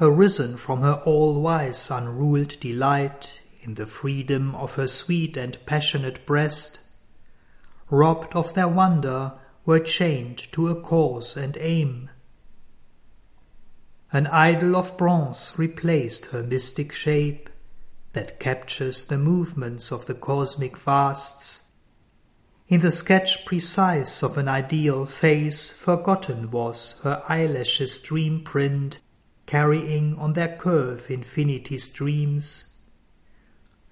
arisen 0.00 0.56
from 0.56 0.82
her 0.82 1.02
all-wise 1.04 1.90
unruled 1.90 2.60
delight 2.60 3.40
in 3.60 3.74
the 3.74 3.86
freedom 3.86 4.54
of 4.54 4.74
her 4.74 4.86
sweet 4.86 5.36
and 5.36 5.58
passionate 5.66 6.24
breast, 6.26 6.80
robbed 7.90 8.34
of 8.34 8.54
their 8.54 8.68
wonder, 8.68 9.32
were 9.64 9.80
chained 9.80 10.38
to 10.52 10.68
a 10.68 10.80
cause 10.80 11.36
and 11.36 11.56
aim. 11.60 12.10
An 14.12 14.26
idol 14.26 14.76
of 14.76 14.96
bronze 14.96 15.54
replaced 15.58 16.26
her 16.26 16.42
mystic 16.42 16.92
shape, 16.92 17.50
that 18.12 18.40
captures 18.40 19.04
the 19.04 19.18
movements 19.18 19.92
of 19.92 20.06
the 20.06 20.14
cosmic 20.14 20.76
vasts. 20.76 21.70
In 22.68 22.80
the 22.80 22.92
sketch 22.92 23.44
precise 23.44 24.22
of 24.22 24.36
an 24.38 24.48
ideal 24.48 25.06
face, 25.06 25.70
forgotten 25.70 26.50
was 26.50 26.96
her 27.02 27.22
eyelashes' 27.28 28.00
dream 28.00 28.42
print, 28.42 29.00
carrying 29.46 30.16
on 30.16 30.34
their 30.34 30.56
curve 30.56 31.10
infinity's 31.10 31.88
dreams. 31.88 32.74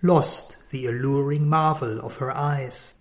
Lost 0.02 0.56
the 0.70 0.86
alluring 0.86 1.48
marvel 1.48 1.98
of 2.00 2.16
her 2.16 2.30
eyes. 2.30 2.94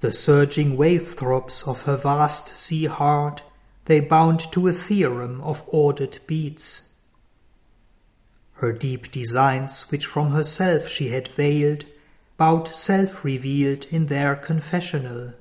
The 0.00 0.12
surging 0.12 0.76
wave 0.76 1.08
throbs 1.08 1.64
of 1.66 1.82
her 1.82 1.96
vast 1.96 2.48
sea 2.48 2.84
heart, 2.84 3.42
they 3.86 4.00
bound 4.00 4.52
to 4.52 4.68
a 4.68 4.72
theorem 4.72 5.40
of 5.40 5.62
ordered 5.66 6.18
beats 6.26 6.93
her 8.54 8.72
deep 8.72 9.10
designs, 9.10 9.90
which 9.90 10.06
from 10.06 10.30
herself 10.30 10.86
she 10.86 11.08
had 11.08 11.28
veiled, 11.28 11.84
bowed 12.36 12.74
self-revealed 12.74 13.84
in 13.90 14.06
their 14.06 14.36
confessional. 14.36 15.34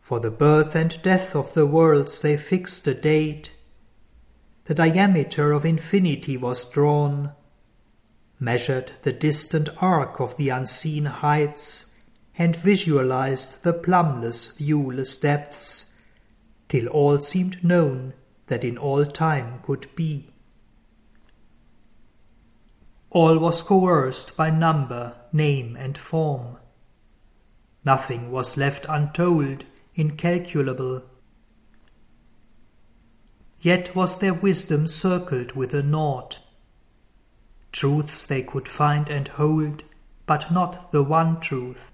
For 0.00 0.20
the 0.20 0.30
birth 0.30 0.74
and 0.74 1.00
death 1.02 1.34
of 1.34 1.54
the 1.54 1.66
worlds 1.66 2.22
they 2.22 2.36
fixed 2.36 2.86
a 2.86 2.94
date. 2.94 3.52
The 4.64 4.74
diameter 4.74 5.52
of 5.52 5.64
infinity 5.64 6.36
was 6.36 6.70
drawn, 6.70 7.32
measured 8.38 8.92
the 9.02 9.12
distant 9.12 9.68
arc 9.82 10.20
of 10.20 10.36
the 10.36 10.50
unseen 10.50 11.06
heights, 11.06 11.92
and 12.36 12.54
visualized 12.54 13.64
the 13.64 13.72
plumbless, 13.72 14.56
viewless 14.58 15.16
depths, 15.16 15.94
till 16.68 16.86
all 16.88 17.20
seemed 17.20 17.64
known 17.64 18.12
that 18.46 18.64
in 18.64 18.78
all 18.78 19.04
time 19.04 19.60
could 19.62 19.94
be. 19.96 20.30
All 23.10 23.38
was 23.38 23.62
coerced 23.62 24.36
by 24.36 24.50
number, 24.50 25.16
name, 25.32 25.76
and 25.76 25.96
form. 25.96 26.58
Nothing 27.84 28.30
was 28.30 28.58
left 28.58 28.84
untold, 28.86 29.64
incalculable. 29.94 31.04
Yet 33.60 33.96
was 33.96 34.18
their 34.18 34.34
wisdom 34.34 34.86
circled 34.86 35.52
with 35.52 35.72
a 35.72 35.82
naught. 35.82 36.40
Truths 37.72 38.26
they 38.26 38.42
could 38.42 38.68
find 38.68 39.08
and 39.08 39.26
hold, 39.26 39.84
but 40.26 40.52
not 40.52 40.92
the 40.92 41.02
one 41.02 41.40
truth. 41.40 41.92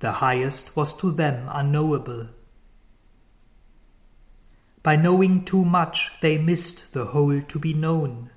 The 0.00 0.12
highest 0.12 0.76
was 0.76 0.94
to 0.96 1.10
them 1.10 1.48
unknowable. 1.50 2.28
By 4.82 4.96
knowing 4.96 5.44
too 5.44 5.64
much, 5.64 6.12
they 6.20 6.36
missed 6.36 6.92
the 6.92 7.06
whole 7.06 7.40
to 7.40 7.58
be 7.58 7.72
known. 7.72 8.30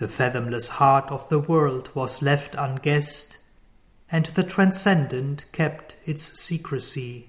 The 0.00 0.08
fathomless 0.08 0.68
heart 0.68 1.10
of 1.10 1.28
the 1.28 1.38
world 1.38 1.90
was 1.94 2.22
left 2.22 2.54
unguessed, 2.54 3.36
and 4.10 4.24
the 4.24 4.42
transcendent 4.42 5.44
kept 5.52 5.94
its 6.06 6.40
secrecy. 6.40 7.28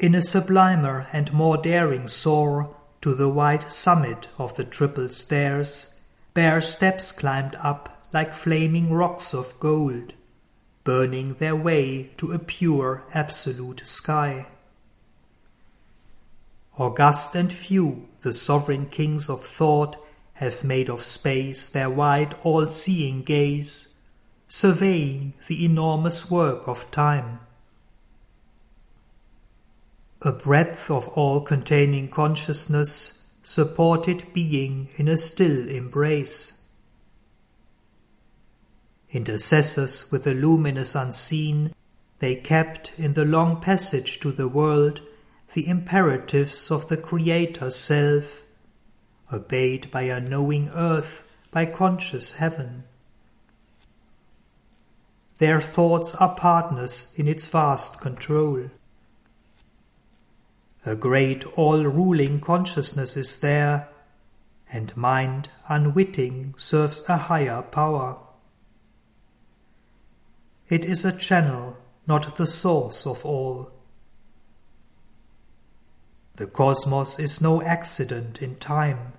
In 0.00 0.16
a 0.16 0.20
sublimer 0.20 1.06
and 1.12 1.32
more 1.32 1.58
daring 1.58 2.08
soar 2.08 2.74
to 3.00 3.14
the 3.14 3.28
wide 3.28 3.70
summit 3.70 4.26
of 4.38 4.56
the 4.56 4.64
triple 4.64 5.10
stairs, 5.10 6.00
bare 6.34 6.60
steps 6.60 7.12
climbed 7.12 7.54
up 7.60 8.08
like 8.12 8.34
flaming 8.34 8.92
rocks 8.92 9.32
of 9.32 9.60
gold, 9.60 10.14
burning 10.82 11.34
their 11.34 11.54
way 11.54 12.10
to 12.16 12.32
a 12.32 12.40
pure 12.40 13.04
absolute 13.14 13.86
sky. 13.86 14.48
August 16.78 17.34
and 17.34 17.52
few, 17.52 18.08
the 18.22 18.32
sovereign 18.32 18.86
kings 18.86 19.28
of 19.28 19.42
thought 19.42 19.94
have 20.34 20.64
made 20.64 20.88
of 20.88 21.02
space 21.02 21.68
their 21.68 21.90
wide 21.90 22.32
all-seeing 22.42 23.22
gaze, 23.22 23.88
surveying 24.48 25.34
the 25.48 25.64
enormous 25.64 26.30
work 26.30 26.66
of 26.66 26.90
time. 26.90 27.40
A 30.22 30.32
breadth 30.32 30.90
of 30.90 31.08
all-containing 31.08 32.08
consciousness 32.08 33.22
supported 33.42 34.32
being 34.32 34.88
in 34.96 35.08
a 35.08 35.18
still 35.18 35.68
embrace. 35.68 36.62
Intercessors 39.10 40.10
with 40.10 40.24
the 40.24 40.32
luminous 40.32 40.94
unseen, 40.94 41.74
they 42.20 42.34
kept 42.34 42.92
in 42.98 43.12
the 43.12 43.26
long 43.26 43.60
passage 43.60 44.20
to 44.20 44.32
the 44.32 44.48
world 44.48 45.02
the 45.54 45.68
imperatives 45.68 46.70
of 46.70 46.88
the 46.88 46.96
Creator's 46.96 47.76
self, 47.76 48.42
obeyed 49.32 49.90
by 49.90 50.02
a 50.02 50.20
knowing 50.20 50.70
earth, 50.70 51.30
by 51.50 51.66
conscious 51.66 52.32
heaven. 52.32 52.84
Their 55.38 55.60
thoughts 55.60 56.14
are 56.14 56.34
partners 56.34 57.12
in 57.16 57.28
its 57.28 57.46
vast 57.48 58.00
control. 58.00 58.70
A 60.86 60.96
great 60.96 61.44
all-ruling 61.56 62.40
consciousness 62.40 63.16
is 63.16 63.40
there, 63.40 63.88
and 64.72 64.96
mind, 64.96 65.48
unwitting, 65.68 66.54
serves 66.56 67.06
a 67.08 67.16
higher 67.16 67.60
power. 67.60 68.16
It 70.68 70.86
is 70.86 71.04
a 71.04 71.16
channel, 71.16 71.76
not 72.06 72.36
the 72.36 72.46
source 72.46 73.06
of 73.06 73.26
all. 73.26 73.70
The 76.42 76.48
cosmos 76.48 77.20
is 77.20 77.40
no 77.40 77.62
accident 77.62 78.42
in 78.42 78.56
time. 78.56 79.12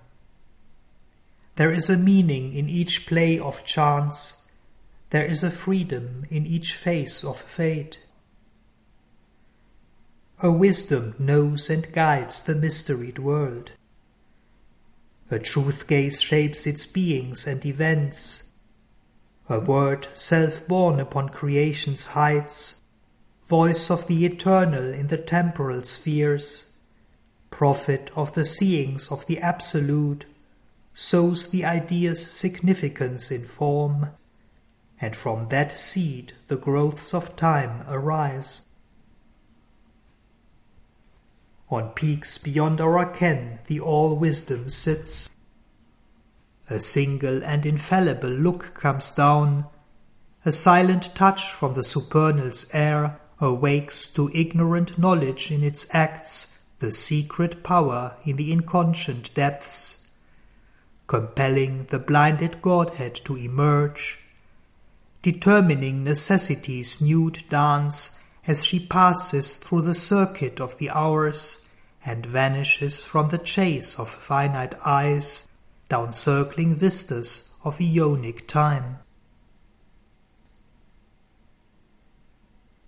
There 1.55 1.71
is 1.71 1.89
a 1.89 1.95
meaning 1.95 2.53
in 2.53 2.67
each 2.67 3.05
play 3.05 3.39
of 3.39 3.63
chance. 3.63 4.45
There 5.09 5.23
is 5.23 5.41
a 5.41 5.49
freedom 5.49 6.25
in 6.29 6.45
each 6.45 6.75
phase 6.75 7.23
of 7.23 7.37
fate. 7.37 8.01
A 10.41 10.51
wisdom 10.51 11.15
knows 11.17 11.69
and 11.69 11.89
guides 11.93 12.43
the 12.43 12.55
mysteried 12.55 13.19
world. 13.19 13.71
A 15.31 15.39
truth 15.39 15.87
gaze 15.87 16.19
shapes 16.19 16.67
its 16.67 16.85
beings 16.85 17.47
and 17.47 17.65
events. 17.65 18.51
A 19.47 19.61
word 19.61 20.09
self-born 20.13 20.99
upon 20.99 21.29
creation's 21.29 22.07
heights, 22.07 22.81
voice 23.47 23.89
of 23.89 24.07
the 24.07 24.25
eternal 24.25 24.93
in 24.93 25.07
the 25.07 25.17
temporal 25.17 25.83
spheres, 25.83 26.71
prophet 27.63 28.11
of 28.13 28.33
the 28.33 28.43
seeings 28.43 29.09
of 29.09 29.25
the 29.27 29.39
Absolute, 29.39 30.25
sows 30.93 31.49
the 31.49 31.63
idea's 31.63 32.29
significance 32.29 33.31
in 33.31 33.41
form, 33.41 34.09
and 34.99 35.15
from 35.15 35.47
that 35.47 35.71
seed 35.71 36.33
the 36.47 36.57
growths 36.57 37.13
of 37.13 37.37
time 37.37 37.85
arise. 37.87 38.63
On 41.69 41.87
peaks 41.91 42.37
beyond 42.37 42.81
our 42.81 43.09
ken 43.09 43.59
the 43.67 43.79
all-wisdom 43.79 44.69
sits. 44.69 45.29
A 46.69 46.81
single 46.81 47.41
and 47.45 47.65
infallible 47.65 48.27
look 48.27 48.73
comes 48.73 49.09
down, 49.11 49.67
a 50.43 50.51
silent 50.51 51.15
touch 51.15 51.53
from 51.53 51.75
the 51.75 51.83
supernal's 51.83 52.69
air 52.73 53.21
awakes 53.39 54.09
to 54.09 54.29
ignorant 54.33 54.97
knowledge 54.97 55.49
in 55.49 55.63
its 55.63 55.87
acts 55.95 56.52
the 56.83 56.91
secret 56.91 57.63
power 57.63 58.17
in 58.25 58.35
the 58.35 58.51
inconscient 58.51 59.33
depths, 59.33 60.05
compelling 61.07 61.85
the 61.85 61.97
blinded 61.97 62.61
Godhead 62.61 63.15
to 63.23 63.37
emerge, 63.37 64.19
determining 65.21 66.03
necessity's 66.03 66.99
nude 66.99 67.41
dance 67.47 68.19
as 68.45 68.65
she 68.65 68.85
passes 68.85 69.55
through 69.55 69.83
the 69.83 69.93
circuit 69.93 70.59
of 70.59 70.77
the 70.77 70.89
hours 70.89 71.65
and 72.05 72.25
vanishes 72.25 73.05
from 73.05 73.27
the 73.27 73.37
chase 73.37 73.97
of 73.97 74.09
finite 74.09 74.75
eyes 74.85 75.47
down 75.87 76.11
circling 76.11 76.75
vistas 76.75 77.53
of 77.63 77.77
aeonic 77.77 78.45
time. 78.45 78.99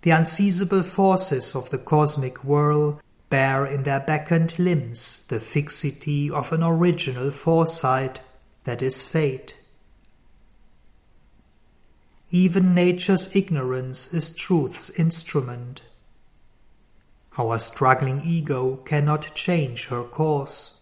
The 0.02 0.10
unseizable 0.10 0.84
forces 0.84 1.56
of 1.56 1.70
the 1.70 1.78
cosmic 1.78 2.44
whirl 2.44 3.00
bear 3.28 3.66
in 3.66 3.82
their 3.82 4.00
bacchant 4.00 4.58
limbs 4.58 5.26
the 5.26 5.40
fixity 5.40 6.30
of 6.30 6.52
an 6.52 6.62
original 6.62 7.30
foresight 7.30 8.20
that 8.64 8.82
is 8.82 9.02
fate. 9.02 9.56
Even 12.30 12.74
nature's 12.74 13.34
ignorance 13.34 14.12
is 14.12 14.34
truth's 14.34 14.90
instrument. 14.90 15.82
Our 17.38 17.58
struggling 17.58 18.22
ego 18.24 18.76
cannot 18.76 19.34
change 19.34 19.86
her 19.86 20.02
course. 20.02 20.80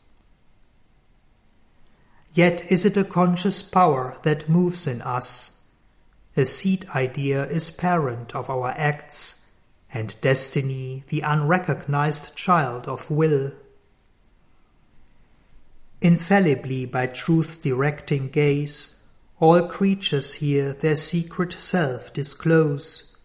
Yet 2.33 2.71
is 2.71 2.85
it 2.85 2.97
a 2.97 3.05
conscious 3.05 3.63
power 3.63 4.19
that 4.23 4.49
moves 4.49 4.87
in 4.87 5.03
us. 5.03 5.61
A 6.37 6.45
seed 6.45 6.87
idea 6.95 7.47
is 7.47 7.71
parent 7.71 8.35
of 8.35 8.51
our 8.51 8.71
acts 8.71 9.44
and 9.95 10.21
destiny 10.21 11.05
the 11.09 11.21
unrecognized 11.21 12.35
child 12.35 12.89
of 12.89 13.09
will. 13.11 13.53
Infallibly 16.03 16.85
by 16.85 17.07
truth's 17.07 17.57
directing 17.57 18.29
gaze, 18.29 18.97
all 19.39 19.63
creatures 19.69 20.35
here 20.35 20.73
their 20.73 20.97
secret 20.97 21.53
self 21.53 22.13
disclose, 22.13 23.17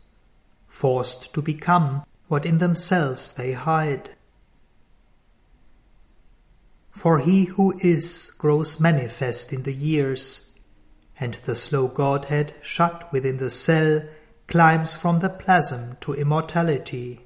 forced 0.67 1.33
to 1.33 1.41
become 1.41 2.03
what 2.27 2.45
in 2.45 2.59
themselves 2.59 3.33
they 3.33 3.53
hide. 3.53 4.11
For 6.91 7.19
he 7.19 7.45
who 7.45 7.73
is 7.79 8.31
grows 8.37 8.79
manifest 8.79 9.51
in 9.51 9.63
the 9.63 9.73
years, 9.73 10.53
and 11.19 11.33
the 11.45 11.55
slow 11.55 11.87
Godhead 11.87 12.53
shut 12.61 13.11
within 13.11 13.37
the 13.37 13.49
cell 13.49 14.03
climbs 14.49 14.95
from 14.95 15.19
the 15.19 15.29
plasm 15.29 15.95
to 16.01 16.13
immortality. 16.15 17.21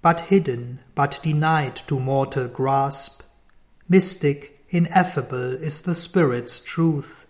But 0.00 0.20
hidden, 0.20 0.78
but 0.94 1.18
denied 1.24 1.74
to 1.88 1.98
mortal 1.98 2.46
grasp, 2.46 3.22
mystic, 3.88 4.60
ineffable 4.70 5.54
is 5.54 5.80
the 5.80 5.96
Spirit's 5.96 6.60
truth, 6.60 7.26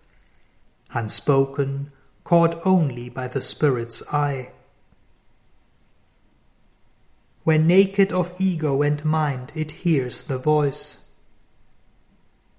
unspoken, 0.91 1.91
caught 2.23 2.61
only 2.65 3.09
by 3.09 3.27
the 3.27 3.41
Spirit's 3.41 4.03
eye. 4.13 4.51
When 7.43 7.65
naked 7.65 8.13
of 8.13 8.39
ego 8.39 8.83
and 8.83 9.03
mind 9.03 9.51
it 9.55 9.71
hears 9.81 10.23
the 10.23 10.37
voice, 10.37 10.99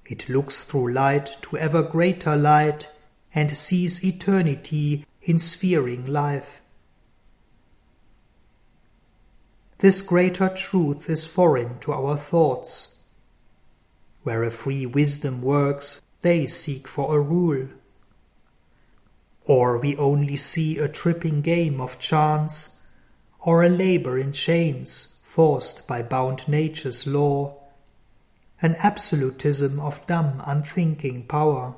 it 0.05 0.29
looks 0.29 0.65
through 0.65 0.93
light 0.93 1.37
to 1.43 1.57
ever 1.57 1.83
greater 1.83 2.35
light 2.35 2.91
and 3.35 3.57
sees 3.57 4.05
eternity 4.05 5.05
in 5.23 5.39
sphering 5.39 6.07
life. 6.07 6.63
This 9.79 10.01
greater 10.03 10.49
truth 10.49 11.11
is 11.11 11.27
foreign 11.27 11.79
to 11.81 11.93
our 11.93 12.17
thoughts. 12.17 12.97
Where 14.23 14.45
a 14.45 14.51
free 14.51 14.87
wisdom 14.87 15.43
works, 15.43 16.01
they 16.23 16.47
seek 16.47 16.87
for 16.89 17.17
a 17.17 17.21
rule. 17.21 17.69
Or 19.45 19.79
we 19.79 19.97
only 19.97 20.37
see 20.37 20.79
a 20.79 20.89
tripping 20.89 21.43
game 21.43 21.81
of 21.81 21.99
chance, 21.99 22.79
or 23.41 23.63
a 23.63 23.69
labor 23.69 24.17
in 24.17 24.33
chains 24.33 25.17
forced 25.23 25.87
by 25.87 26.01
bound 26.01 26.49
nature's 26.49 27.07
law, 27.07 27.59
an 28.63 28.77
absolutism 28.79 29.81
of 29.81 30.07
dumb 30.07 30.41
unthinking 30.47 31.27
power 31.27 31.75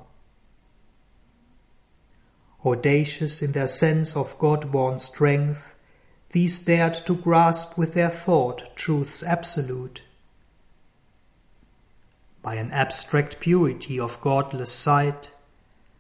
audacious 2.67 3.43
in 3.43 3.53
their 3.53 3.69
sense 3.69 4.17
of 4.17 4.39
God-born 4.39 4.99
strength, 4.99 5.75
these 6.31 6.59
dared 6.59 6.95
to 7.07 7.15
grasp 7.15 7.79
with 7.79 7.95
their 7.95 8.11
thought 8.11 8.75
truth's 8.75 9.23
absolute. 9.23 10.03
By 12.43 12.57
an 12.57 12.73
abstract 12.73 13.41
purity 13.41 14.01
of 14.01 14.21
godless 14.21 14.73
sight, 14.73 15.31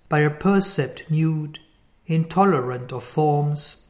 by 0.08 0.20
a 0.20 0.30
percept 0.30 1.10
nude, 1.10 1.60
intolerant 2.06 2.92
of 2.92 3.04
forms, 3.04 3.86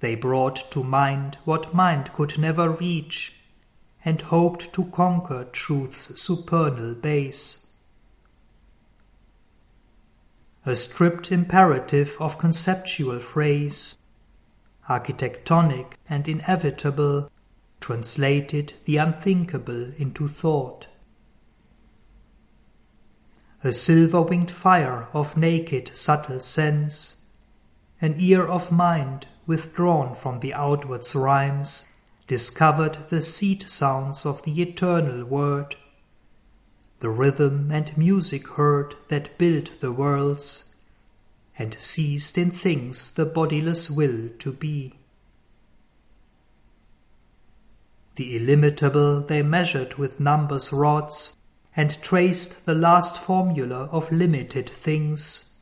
They 0.00 0.14
brought 0.14 0.70
to 0.70 0.82
mind 0.82 1.36
what 1.44 1.74
mind 1.74 2.12
could 2.14 2.38
never 2.38 2.70
reach, 2.70 3.34
and 4.02 4.20
hoped 4.20 4.72
to 4.72 4.86
conquer 4.86 5.44
truth's 5.44 6.18
supernal 6.20 6.94
base. 6.94 7.59
A 10.66 10.76
stripped 10.76 11.32
imperative 11.32 12.18
of 12.20 12.36
conceptual 12.36 13.18
phrase, 13.18 13.96
architectonic 14.90 15.94
and 16.06 16.28
inevitable, 16.28 17.30
translated 17.80 18.74
the 18.84 18.98
unthinkable 18.98 19.92
into 19.96 20.28
thought. 20.28 20.86
A 23.64 23.72
silver 23.72 24.20
winged 24.20 24.50
fire 24.50 25.08
of 25.14 25.34
naked 25.36 25.96
subtle 25.96 26.40
sense, 26.40 27.16
an 28.02 28.16
ear 28.18 28.46
of 28.46 28.70
mind 28.70 29.28
withdrawn 29.46 30.14
from 30.14 30.40
the 30.40 30.52
outward's 30.52 31.14
rhymes, 31.14 31.86
discovered 32.26 33.08
the 33.08 33.22
seed 33.22 33.68
sounds 33.68 34.26
of 34.26 34.42
the 34.42 34.60
eternal 34.60 35.24
word, 35.24 35.76
the 37.00 37.10
rhythm 37.10 37.70
and 37.72 37.96
music 37.96 38.46
heard 38.48 38.94
that 39.08 39.36
built 39.38 39.80
the 39.80 39.90
worlds, 39.90 40.74
and 41.58 41.74
seized 41.74 42.36
in 42.36 42.50
things 42.50 43.14
the 43.14 43.24
bodiless 43.24 43.90
will 43.90 44.28
to 44.38 44.52
be. 44.52 44.94
The 48.16 48.36
illimitable 48.36 49.22
they 49.22 49.42
measured 49.42 49.94
with 49.94 50.20
numbers 50.20 50.72
rods, 50.72 51.36
and 51.74 52.02
traced 52.02 52.66
the 52.66 52.74
last 52.74 53.16
formula 53.16 53.88
of 53.90 54.12
limited 54.12 54.68
things. 54.68 55.54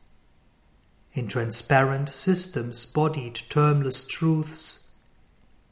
In 1.13 1.27
transparent 1.27 2.09
systems 2.09 2.85
bodied 2.85 3.35
termless 3.49 4.05
truths, 4.05 4.89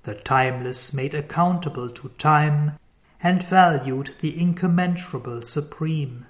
the 0.03 0.15
timeless 0.15 0.93
made 0.93 1.13
accountable 1.13 1.89
to 1.89 2.09
time 2.17 2.79
and 3.21 3.41
valued 3.43 4.15
the 4.19 4.39
incommensurable 4.39 5.41
supreme. 5.41 6.25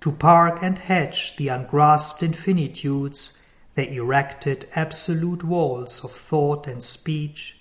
To 0.00 0.12
park 0.12 0.60
and 0.62 0.78
hedge 0.78 1.36
the 1.36 1.48
ungrasped 1.48 2.22
infinitudes, 2.22 3.42
they 3.74 3.94
erected 3.94 4.68
absolute 4.74 5.44
walls 5.44 6.04
of 6.04 6.10
thought 6.12 6.66
and 6.66 6.82
speech, 6.82 7.58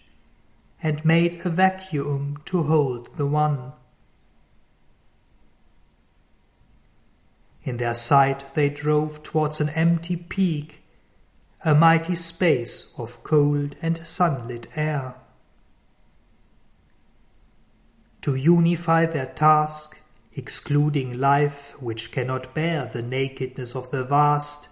and 0.81 1.03
made 1.03 1.45
a 1.45 1.49
vacuum 1.49 2.37
to 2.45 2.63
hold 2.63 3.15
the 3.17 3.27
one. 3.27 3.73
In 7.63 7.77
their 7.77 7.95
sight 7.95 8.53
they 8.53 8.69
drove 8.69 9.23
towards 9.23 9.59
an 9.59 9.69
empty 9.69 10.15
peak, 10.15 10.83
a 11.65 11.75
mighty 11.75 12.15
space 12.15 12.93
of 12.97 13.23
cold 13.23 13.75
and 13.81 13.97
sunlit 14.07 14.67
air. 14.75 15.15
To 18.21 18.35
unify 18.35 19.05
their 19.05 19.27
task, 19.27 20.01
excluding 20.33 21.19
life 21.19 21.81
which 21.81 22.11
cannot 22.11 22.53
bear 22.53 22.85
the 22.85 23.01
nakedness 23.01 23.75
of 23.75 23.91
the 23.91 24.03
vast, 24.03 24.69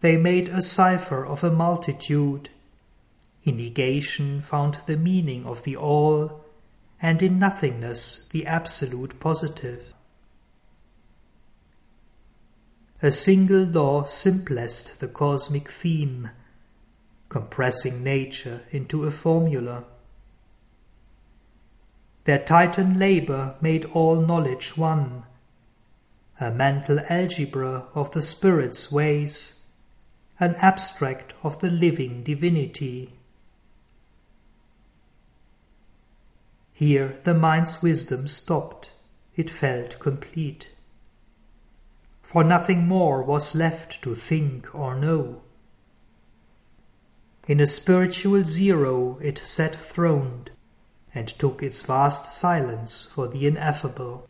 they 0.00 0.16
made 0.16 0.48
a 0.48 0.60
cipher 0.60 1.24
of 1.24 1.42
a 1.42 1.50
multitude 1.50 2.50
in 3.44 3.56
negation 3.56 4.40
found 4.40 4.78
the 4.86 4.96
meaning 4.96 5.44
of 5.46 5.62
the 5.62 5.76
all, 5.76 6.44
and 7.00 7.22
in 7.22 7.38
nothingness 7.38 8.26
the 8.28 8.46
absolute 8.46 9.20
positive. 9.20 9.92
A 13.02 13.10
single 13.10 13.64
law 13.64 14.04
simplest 14.04 15.00
the 15.00 15.08
cosmic 15.08 15.70
theme, 15.70 16.30
compressing 17.28 18.02
nature 18.02 18.62
into 18.70 19.04
a 19.04 19.10
formula. 19.10 19.84
Their 22.24 22.42
Titan 22.42 22.98
labor 22.98 23.56
made 23.60 23.84
all 23.86 24.16
knowledge 24.16 24.76
one, 24.76 25.24
a 26.40 26.50
mental 26.50 26.98
algebra 27.10 27.86
of 27.94 28.12
the 28.12 28.22
Spirit's 28.22 28.90
ways, 28.90 29.60
an 30.40 30.54
abstract 30.56 31.34
of 31.42 31.60
the 31.60 31.70
living 31.70 32.22
divinity. 32.22 33.12
Here 36.72 37.20
the 37.24 37.34
mind's 37.34 37.82
wisdom 37.82 38.26
stopped, 38.26 38.90
it 39.36 39.50
felt 39.50 40.00
complete. 40.00 40.70
For 42.22 42.42
nothing 42.42 42.88
more 42.88 43.22
was 43.22 43.54
left 43.54 44.02
to 44.02 44.14
think 44.14 44.74
or 44.74 44.94
know. 44.94 45.42
In 47.46 47.60
a 47.60 47.66
spiritual 47.66 48.44
zero 48.44 49.18
it 49.20 49.38
sat 49.38 49.76
throned, 49.76 50.50
and 51.14 51.28
took 51.28 51.62
its 51.62 51.82
vast 51.82 52.36
silence 52.36 53.04
for 53.04 53.28
the 53.28 53.46
ineffable. 53.46 54.28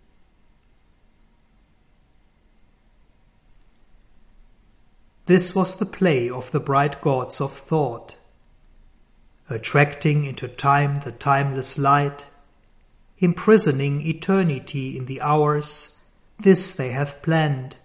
This 5.27 5.55
was 5.55 5.77
the 5.77 5.87
play 5.87 6.29
of 6.29 6.51
the 6.51 6.61
bright 6.61 7.01
gods 7.01 7.41
of 7.41 7.53
thought, 7.53 8.17
attracting 9.49 10.25
into 10.25 10.49
time 10.49 10.97
the 10.97 11.13
timeless 11.13 11.79
light 11.79 12.27
imprisoning 13.19 14.07
eternity 14.07 14.97
in 14.99 15.07
the 15.07 15.21
hours, 15.21 15.97
this 16.39 16.75
they 16.75 16.91
have 16.91 17.23
planned, 17.23 17.77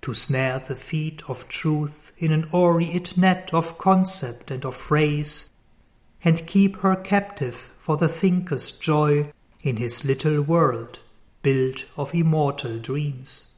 to 0.00 0.12
snare 0.12 0.58
the 0.58 0.74
feet 0.74 1.22
of 1.28 1.48
truth 1.48 2.12
in 2.18 2.32
an 2.32 2.44
aureate 2.52 3.16
net 3.16 3.50
of 3.52 3.78
concept 3.78 4.50
and 4.50 4.64
of 4.64 4.74
phrase, 4.74 5.50
and 6.28 6.46
keep 6.46 6.76
her 6.80 6.94
captive 6.94 7.54
for 7.78 7.96
the 7.96 8.06
thinker's 8.06 8.70
joy 8.70 9.32
in 9.62 9.78
his 9.78 10.04
little 10.04 10.42
world 10.42 11.00
built 11.40 11.86
of 11.96 12.14
immortal 12.14 12.78
dreams. 12.78 13.54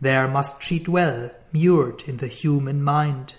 There 0.00 0.28
must 0.28 0.62
she 0.62 0.78
dwell, 0.78 1.32
mured 1.52 2.04
in 2.06 2.18
the 2.18 2.28
human 2.28 2.80
mind, 2.80 3.34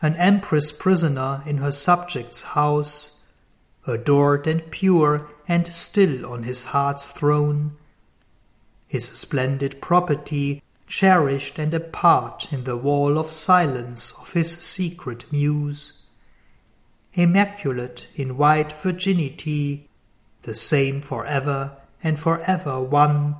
an 0.00 0.14
empress 0.14 0.70
prisoner 0.70 1.42
in 1.46 1.56
her 1.56 1.72
subject's 1.72 2.42
house, 2.42 3.18
adored 3.84 4.46
and 4.46 4.70
pure 4.70 5.28
and 5.48 5.66
still 5.66 6.26
on 6.26 6.44
his 6.44 6.66
heart's 6.66 7.08
throne, 7.08 7.76
his 8.86 9.04
splendid 9.04 9.82
property 9.82 10.62
cherished 10.86 11.58
and 11.58 11.74
apart 11.74 12.52
in 12.52 12.62
the 12.62 12.76
wall 12.76 13.18
of 13.18 13.32
silence 13.32 14.12
of 14.20 14.32
his 14.32 14.52
secret 14.52 15.24
muse, 15.32 15.92
immaculate 17.14 18.08
in 18.14 18.36
white 18.36 18.72
virginity, 18.72 19.88
the 20.42 20.54
same 20.54 21.00
for 21.00 21.24
ever 21.26 21.76
and 22.02 22.18
for 22.18 22.40
ever 22.42 22.80
one, 22.80 23.36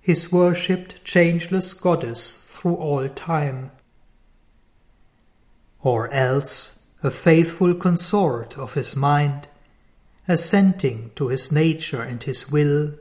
his 0.00 0.32
worshipped 0.32 1.04
changeless 1.04 1.72
goddess 1.74 2.36
through 2.36 2.74
all 2.74 3.08
time. 3.08 3.70
Or 5.82 6.08
else 6.12 6.80
a 7.02 7.10
faithful 7.10 7.74
consort 7.74 8.58
of 8.58 8.74
his 8.74 8.96
mind, 8.96 9.48
assenting 10.26 11.12
to 11.14 11.28
his 11.28 11.52
nature 11.52 12.02
and 12.02 12.22
his 12.22 12.50
will, 12.50 12.94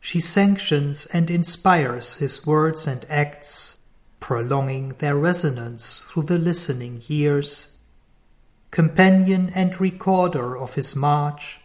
she 0.00 0.20
sanctions 0.20 1.06
and 1.06 1.30
inspires 1.30 2.16
his 2.16 2.46
words 2.46 2.86
and 2.86 3.06
acts, 3.08 3.78
prolonging 4.20 4.90
their 4.98 5.16
resonance 5.16 6.02
through 6.02 6.24
the 6.24 6.38
listening 6.38 7.02
years. 7.06 7.73
Companion 8.74 9.52
and 9.54 9.80
recorder 9.80 10.58
of 10.58 10.74
his 10.74 10.96
march, 10.96 11.60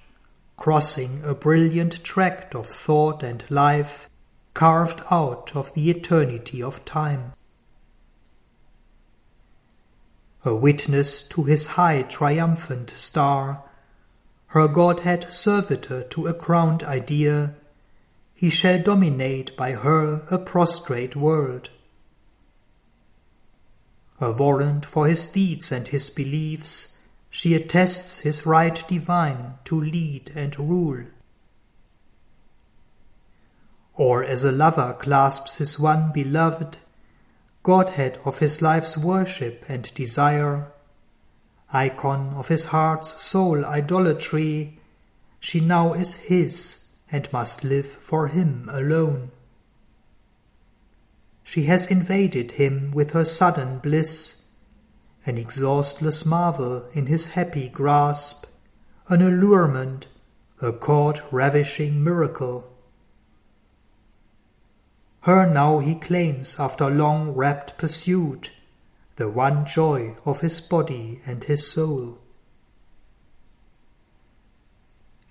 crossing 0.58 1.24
a 1.26 1.34
brilliant 1.34 2.04
tract 2.04 2.54
of 2.54 2.68
thought 2.68 3.24
and 3.24 3.44
life 3.50 4.08
carved 4.54 5.02
out 5.10 5.56
of 5.56 5.74
the 5.74 5.90
eternity 5.90 6.62
of 6.62 6.86
time. 6.86 7.34
A 10.46 10.56
witness 10.56 11.24
to 11.30 11.46
his 11.46 11.66
high 11.80 12.04
triumphant 12.04 12.92
star, 12.92 13.64
her 14.50 14.68
Godhead 14.68 15.34
servitor 15.34 16.04
to 16.04 16.28
a 16.28 16.34
crowned 16.36 16.84
idea, 16.84 17.56
he 18.36 18.52
shall 18.52 18.84
dominate 18.84 19.58
by 19.58 19.72
her 19.72 20.28
a 20.30 20.38
prostrate 20.38 21.16
world. 21.16 21.72
A 24.22 24.32
warrant 24.32 24.86
for 24.86 25.08
his 25.08 25.26
deeds 25.26 25.72
and 25.72 25.88
his 25.88 26.12
beliefs, 26.12 26.98
she 27.30 27.54
attests 27.54 28.20
his 28.20 28.46
right 28.46 28.88
divine 28.88 29.56
to 29.64 29.80
lead 29.80 30.32
and 30.36 30.58
rule. 30.58 31.06
Or 33.96 34.24
as 34.24 34.44
a 34.44 34.52
lover 34.52 34.94
clasps 34.94 35.58
his 35.58 35.80
one 35.80 36.12
beloved, 36.12 36.78
Godhead 37.64 38.20
of 38.24 38.40
his 38.40 38.62
life's 38.62 38.98
worship 38.98 39.66
and 39.68 39.94
desire, 39.94 40.72
icon 41.72 42.34
of 42.36 42.48
his 42.48 42.66
heart's 42.66 43.22
sole 43.22 43.66
idolatry, 43.66 44.80
she 45.40 45.60
now 45.60 45.94
is 45.94 46.16
his 46.16 46.86
and 47.12 47.32
must 47.32 47.64
live 47.64 47.86
for 47.86 48.28
him 48.28 48.70
alone. 48.72 49.32
She 51.44 51.64
has 51.64 51.90
invaded 51.90 52.54
him 52.54 52.92
with 52.92 53.12
her 53.12 53.26
sudden 53.26 53.80
bliss, 53.80 54.39
an 55.26 55.38
exhaustless 55.38 56.26
marvel 56.26 56.86
in 56.94 57.06
his 57.06 57.34
happy 57.34 57.70
grasp, 57.70 58.46
an 59.08 59.22
allurement, 59.22 60.08
a 60.62 60.72
cord 60.72 61.22
ravishing 61.32 62.04
miracle. 62.04 62.72
Her 65.22 65.52
now 65.52 65.80
he 65.80 65.96
claims 65.96 66.60
after 66.60 66.90
long 66.90 67.32
rapt 67.32 67.78
pursuit, 67.78 68.52
the 69.18 69.30
one 69.30 69.66
joy 69.66 70.16
of 70.26 70.40
his 70.40 70.60
body 70.62 71.22
and 71.26 71.44
his 71.44 71.70
soul. 71.70 72.20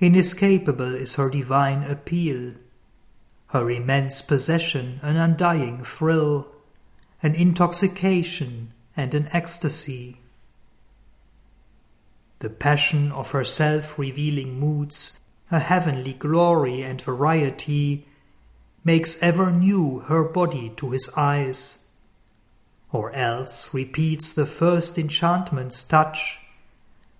Inescapable 0.00 0.94
is 0.94 1.14
her 1.14 1.30
divine 1.30 1.82
appeal, 1.82 2.54
her 3.48 3.70
immense 3.70 4.20
possession 4.22 5.00
an 5.02 5.16
undying 5.16 5.82
thrill, 5.82 6.48
an 7.22 7.34
intoxication 7.34 8.72
and 8.98 9.14
an 9.14 9.28
ecstasy. 9.32 10.20
The 12.40 12.50
passion 12.50 13.12
of 13.12 13.30
her 13.30 13.44
self 13.44 13.98
revealing 13.98 14.60
moods, 14.60 15.20
her 15.46 15.60
heavenly 15.60 16.12
glory 16.12 16.82
and 16.82 17.00
variety, 17.00 18.08
makes 18.84 19.22
ever 19.22 19.50
new 19.50 20.00
her 20.00 20.24
body 20.24 20.70
to 20.76 20.90
his 20.90 21.10
eyes, 21.16 21.88
or 22.92 23.12
else 23.12 23.72
repeats 23.72 24.32
the 24.32 24.46
first 24.46 24.98
enchantment's 24.98 25.82
touch 25.84 26.40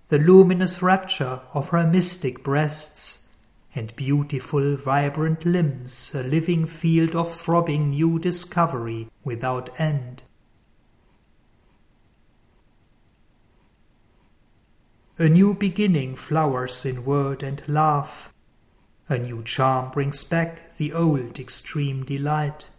the 0.09 0.17
luminous 0.17 0.81
rapture 0.81 1.39
of 1.53 1.69
her 1.69 1.85
mystic 1.85 2.43
breasts, 2.43 3.27
and 3.75 3.95
beautiful 3.95 4.75
vibrant 4.75 5.45
limbs, 5.45 6.13
a 6.15 6.23
living 6.23 6.65
field 6.65 7.15
of 7.15 7.31
throbbing 7.31 7.91
new 7.91 8.17
discovery 8.17 9.07
without 9.23 9.69
end. 9.79 10.23
A 15.21 15.27
new 15.27 15.53
beginning 15.53 16.15
flowers 16.15 16.85
in 16.85 17.03
word 17.03 17.43
and 17.43 17.61
laugh. 17.67 18.33
A 19.09 19.19
new 19.19 19.43
charm 19.43 19.91
brings 19.91 20.23
back 20.23 20.77
the 20.77 20.93
old 20.93 21.37
extreme 21.37 22.05
delight. 22.05 22.69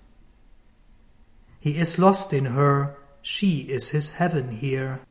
He 1.60 1.76
is 1.76 1.98
lost 1.98 2.32
in 2.32 2.46
her, 2.46 2.96
she 3.20 3.68
is 3.68 3.90
his 3.90 4.14
heaven 4.14 4.52
here. 4.52 5.02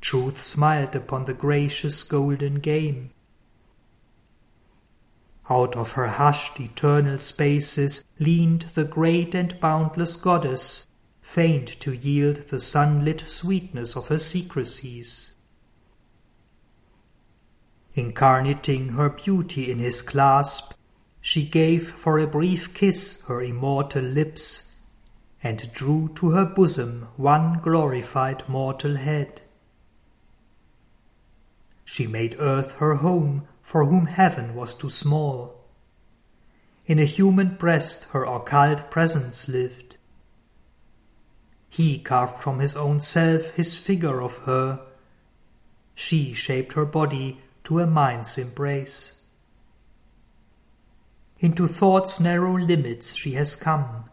Truth 0.00 0.42
smiled 0.42 0.96
upon 0.96 1.26
the 1.26 1.32
gracious 1.32 2.02
golden 2.02 2.56
game. 2.56 3.10
Out 5.48 5.76
of 5.76 5.92
her 5.92 6.08
hushed 6.08 6.58
eternal 6.58 7.18
spaces 7.18 8.04
leaned 8.18 8.62
the 8.74 8.84
great 8.84 9.32
and 9.32 9.60
boundless 9.60 10.16
goddess, 10.16 10.88
faint 11.20 11.68
to 11.78 11.92
yield 11.94 12.48
the 12.48 12.58
sunlit 12.58 13.20
sweetness 13.20 13.94
of 13.94 14.08
her 14.08 14.18
secrecies. 14.18 15.31
Incarnating 17.94 18.90
her 18.90 19.10
beauty 19.10 19.70
in 19.70 19.78
his 19.78 20.00
clasp, 20.00 20.72
she 21.20 21.44
gave 21.46 21.88
for 21.90 22.18
a 22.18 22.26
brief 22.26 22.72
kiss 22.72 23.22
her 23.26 23.42
immortal 23.42 24.02
lips, 24.02 24.76
and 25.42 25.70
drew 25.72 26.08
to 26.14 26.30
her 26.30 26.46
bosom 26.46 27.08
one 27.16 27.60
glorified 27.60 28.48
mortal 28.48 28.96
head. 28.96 29.42
She 31.84 32.06
made 32.06 32.36
earth 32.38 32.74
her 32.74 32.94
home 32.94 33.46
for 33.60 33.84
whom 33.84 34.06
heaven 34.06 34.54
was 34.54 34.74
too 34.74 34.88
small. 34.88 35.62
In 36.86 36.98
a 36.98 37.04
human 37.04 37.56
breast 37.56 38.04
her 38.12 38.24
occult 38.24 38.90
presence 38.90 39.48
lived. 39.48 39.98
He 41.68 41.98
carved 41.98 42.42
from 42.42 42.58
his 42.58 42.74
own 42.74 43.00
self 43.00 43.50
his 43.56 43.76
figure 43.76 44.22
of 44.22 44.38
her. 44.46 44.80
She 45.94 46.32
shaped 46.32 46.72
her 46.72 46.86
body 46.86 47.40
to 47.64 47.80
a 47.80 47.86
mind's 47.86 48.38
embrace. 48.38 49.22
Into 51.38 51.66
thought's 51.66 52.20
narrow 52.20 52.56
limits 52.56 53.14
she 53.14 53.32
has 53.32 53.56
come. 53.56 54.04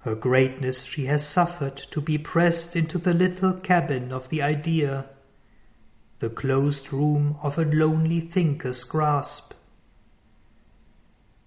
Her 0.00 0.14
greatness 0.14 0.84
she 0.84 1.06
has 1.06 1.26
suffered 1.26 1.76
to 1.90 2.00
be 2.00 2.18
pressed 2.18 2.76
into 2.76 2.98
the 2.98 3.14
little 3.14 3.54
cabin 3.54 4.12
of 4.12 4.28
the 4.28 4.42
idea 4.42 5.08
the 6.20 6.30
closed 6.30 6.90
room 6.90 7.36
of 7.42 7.58
a 7.58 7.64
lonely 7.64 8.20
thinker's 8.20 8.82
grasp. 8.84 9.52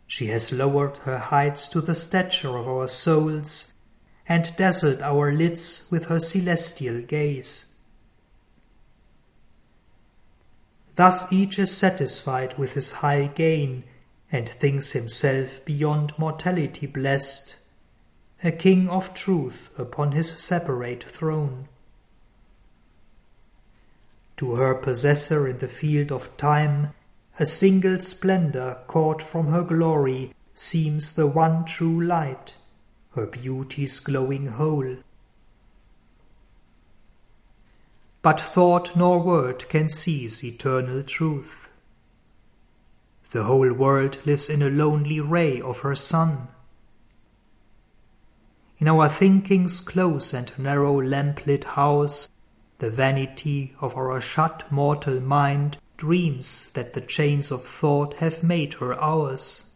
She 0.05 0.27
has 0.27 0.53
lowered 0.53 0.97
her 0.99 1.17
heights 1.17 1.67
to 1.69 1.81
the 1.81 1.95
stature 1.95 2.55
of 2.55 2.67
our 2.67 2.88
souls, 2.88 3.73
and 4.27 4.55
dazzled 4.55 5.01
our 5.01 5.31
lids 5.31 5.88
with 5.89 6.05
her 6.05 6.19
celestial 6.19 7.01
gaze. 7.01 7.73
Thus 10.97 11.31
each 11.31 11.59
is 11.59 11.77
satisfied 11.77 12.57
with 12.57 12.73
his 12.73 12.91
high 12.91 13.27
gain, 13.27 13.83
and 14.31 14.49
thinks 14.49 14.91
himself 14.91 15.63
beyond 15.63 16.11
mortality 16.17 16.87
blessed, 16.87 17.55
a 18.43 18.51
king 18.51 18.89
of 18.89 19.13
truth 19.13 19.69
upon 19.77 20.13
his 20.13 20.31
separate 20.31 21.03
throne. 21.03 21.69
To 24.37 24.55
her 24.55 24.73
possessor 24.73 25.47
in 25.47 25.59
the 25.59 25.67
field 25.67 26.11
of 26.11 26.35
time, 26.35 26.93
a 27.39 27.45
single 27.45 28.01
splendor 28.01 28.79
caught 28.87 29.21
from 29.21 29.47
her 29.47 29.63
glory 29.63 30.33
seems 30.55 31.11
the 31.11 31.27
one 31.27 31.63
true 31.65 32.01
light, 32.01 32.55
her 33.13 33.27
beauty's 33.27 33.99
glowing 33.99 34.47
whole. 34.47 34.97
But 38.28 38.41
thought 38.41 38.93
nor 38.93 39.19
word 39.23 39.69
can 39.69 39.88
seize 39.88 40.43
eternal 40.43 41.01
truth. 41.01 41.71
The 43.32 43.45
whole 43.45 43.71
world 43.71 44.17
lives 44.25 44.49
in 44.49 44.61
a 44.61 44.69
lonely 44.69 45.21
ray 45.21 45.61
of 45.61 45.80
her 45.80 45.95
sun. 45.95 46.49
In 48.80 48.89
our 48.89 49.07
thinking's 49.07 49.80
close 49.80 50.34
and 50.34 50.51
narrow 50.59 51.01
lamplit 51.01 51.63
house 51.63 52.28
the 52.80 52.89
vanity 52.89 53.73
of 53.80 53.95
our 53.95 54.19
shut 54.19 54.69
mortal 54.69 55.21
mind 55.21 55.78
dreams 55.95 56.73
that 56.73 56.95
the 56.95 57.07
chains 57.15 57.49
of 57.49 57.63
thought 57.63 58.15
have 58.15 58.43
made 58.43 58.73
her 58.73 58.93
ours. 58.95 59.71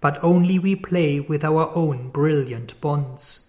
But 0.00 0.22
only 0.22 0.60
we 0.60 0.76
play 0.76 1.18
with 1.18 1.42
our 1.42 1.74
own 1.74 2.10
brilliant 2.10 2.80
bonds. 2.80 3.41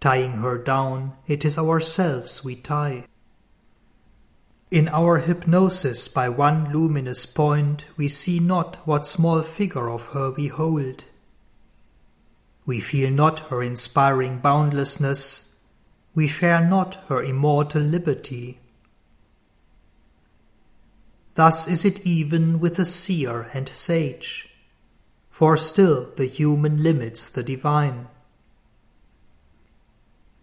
Tying 0.00 0.34
her 0.34 0.58
down, 0.58 1.14
it 1.26 1.44
is 1.44 1.58
ourselves 1.58 2.44
we 2.44 2.54
tie. 2.54 3.06
In 4.70 4.86
our 4.88 5.18
hypnosis 5.18 6.08
by 6.08 6.28
one 6.28 6.72
luminous 6.72 7.26
point, 7.26 7.86
we 7.96 8.08
see 8.08 8.38
not 8.38 8.76
what 8.86 9.06
small 9.06 9.42
figure 9.42 9.90
of 9.90 10.08
her 10.08 10.30
we 10.30 10.48
hold. 10.48 11.04
We 12.66 12.80
feel 12.80 13.10
not 13.10 13.50
her 13.50 13.62
inspiring 13.62 14.40
boundlessness, 14.40 15.54
we 16.14 16.28
share 16.28 16.64
not 16.64 16.96
her 17.08 17.22
immortal 17.22 17.82
liberty. 17.82 18.58
Thus 21.34 21.66
is 21.66 21.84
it 21.84 22.06
even 22.06 22.60
with 22.60 22.76
the 22.76 22.84
seer 22.84 23.48
and 23.54 23.68
sage, 23.68 24.50
for 25.30 25.56
still 25.56 26.10
the 26.16 26.26
human 26.26 26.82
limits 26.82 27.28
the 27.30 27.42
divine. 27.42 28.08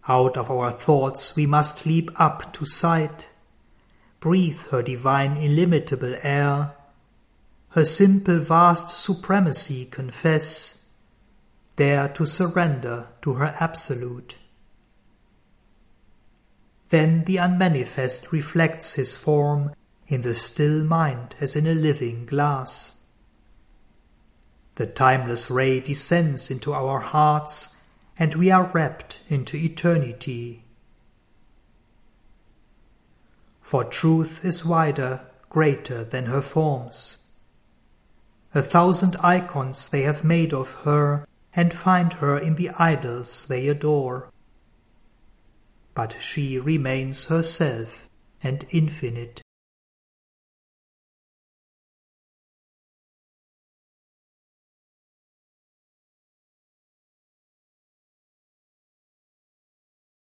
Out 0.07 0.37
of 0.37 0.51
our 0.51 0.71
thoughts 0.71 1.35
we 1.35 1.45
must 1.47 1.85
leap 1.85 2.11
up 2.19 2.53
to 2.53 2.65
sight, 2.65 3.29
breathe 4.19 4.61
her 4.69 4.83
divine 4.83 5.37
illimitable 5.37 6.15
air, 6.21 6.75
her 7.69 7.85
simple 7.85 8.39
vast 8.39 8.91
supremacy 8.91 9.85
confess, 9.85 10.83
dare 11.75 12.07
to 12.09 12.25
surrender 12.25 13.07
to 13.21 13.33
her 13.33 13.55
absolute. 13.59 14.37
Then 16.89 17.23
the 17.25 17.37
unmanifest 17.37 18.31
reflects 18.31 18.93
his 18.93 19.17
form 19.17 19.73
in 20.07 20.21
the 20.21 20.35
still 20.35 20.83
mind 20.83 21.35
as 21.41 21.55
in 21.55 21.65
a 21.65 21.73
living 21.73 22.25
glass. 22.25 22.95
The 24.75 24.85
timeless 24.85 25.49
ray 25.49 25.79
descends 25.79 26.51
into 26.51 26.73
our 26.73 26.99
hearts, 26.99 27.74
and 28.17 28.35
we 28.35 28.51
are 28.51 28.71
wrapped 28.73 29.19
into 29.27 29.57
eternity. 29.57 30.63
For 33.61 33.83
truth 33.83 34.45
is 34.45 34.65
wider, 34.65 35.21
greater 35.49 36.03
than 36.03 36.25
her 36.25 36.41
forms. 36.41 37.19
A 38.53 38.61
thousand 38.61 39.15
icons 39.17 39.89
they 39.89 40.03
have 40.03 40.23
made 40.23 40.53
of 40.53 40.73
her, 40.83 41.27
and 41.53 41.73
find 41.73 42.13
her 42.13 42.37
in 42.37 42.55
the 42.55 42.69
idols 42.71 43.47
they 43.47 43.67
adore 43.67 44.29
but 45.95 46.17
she 46.19 46.59
remains 46.59 47.25
herself 47.25 48.09
and 48.43 48.65
infinite. 48.69 49.41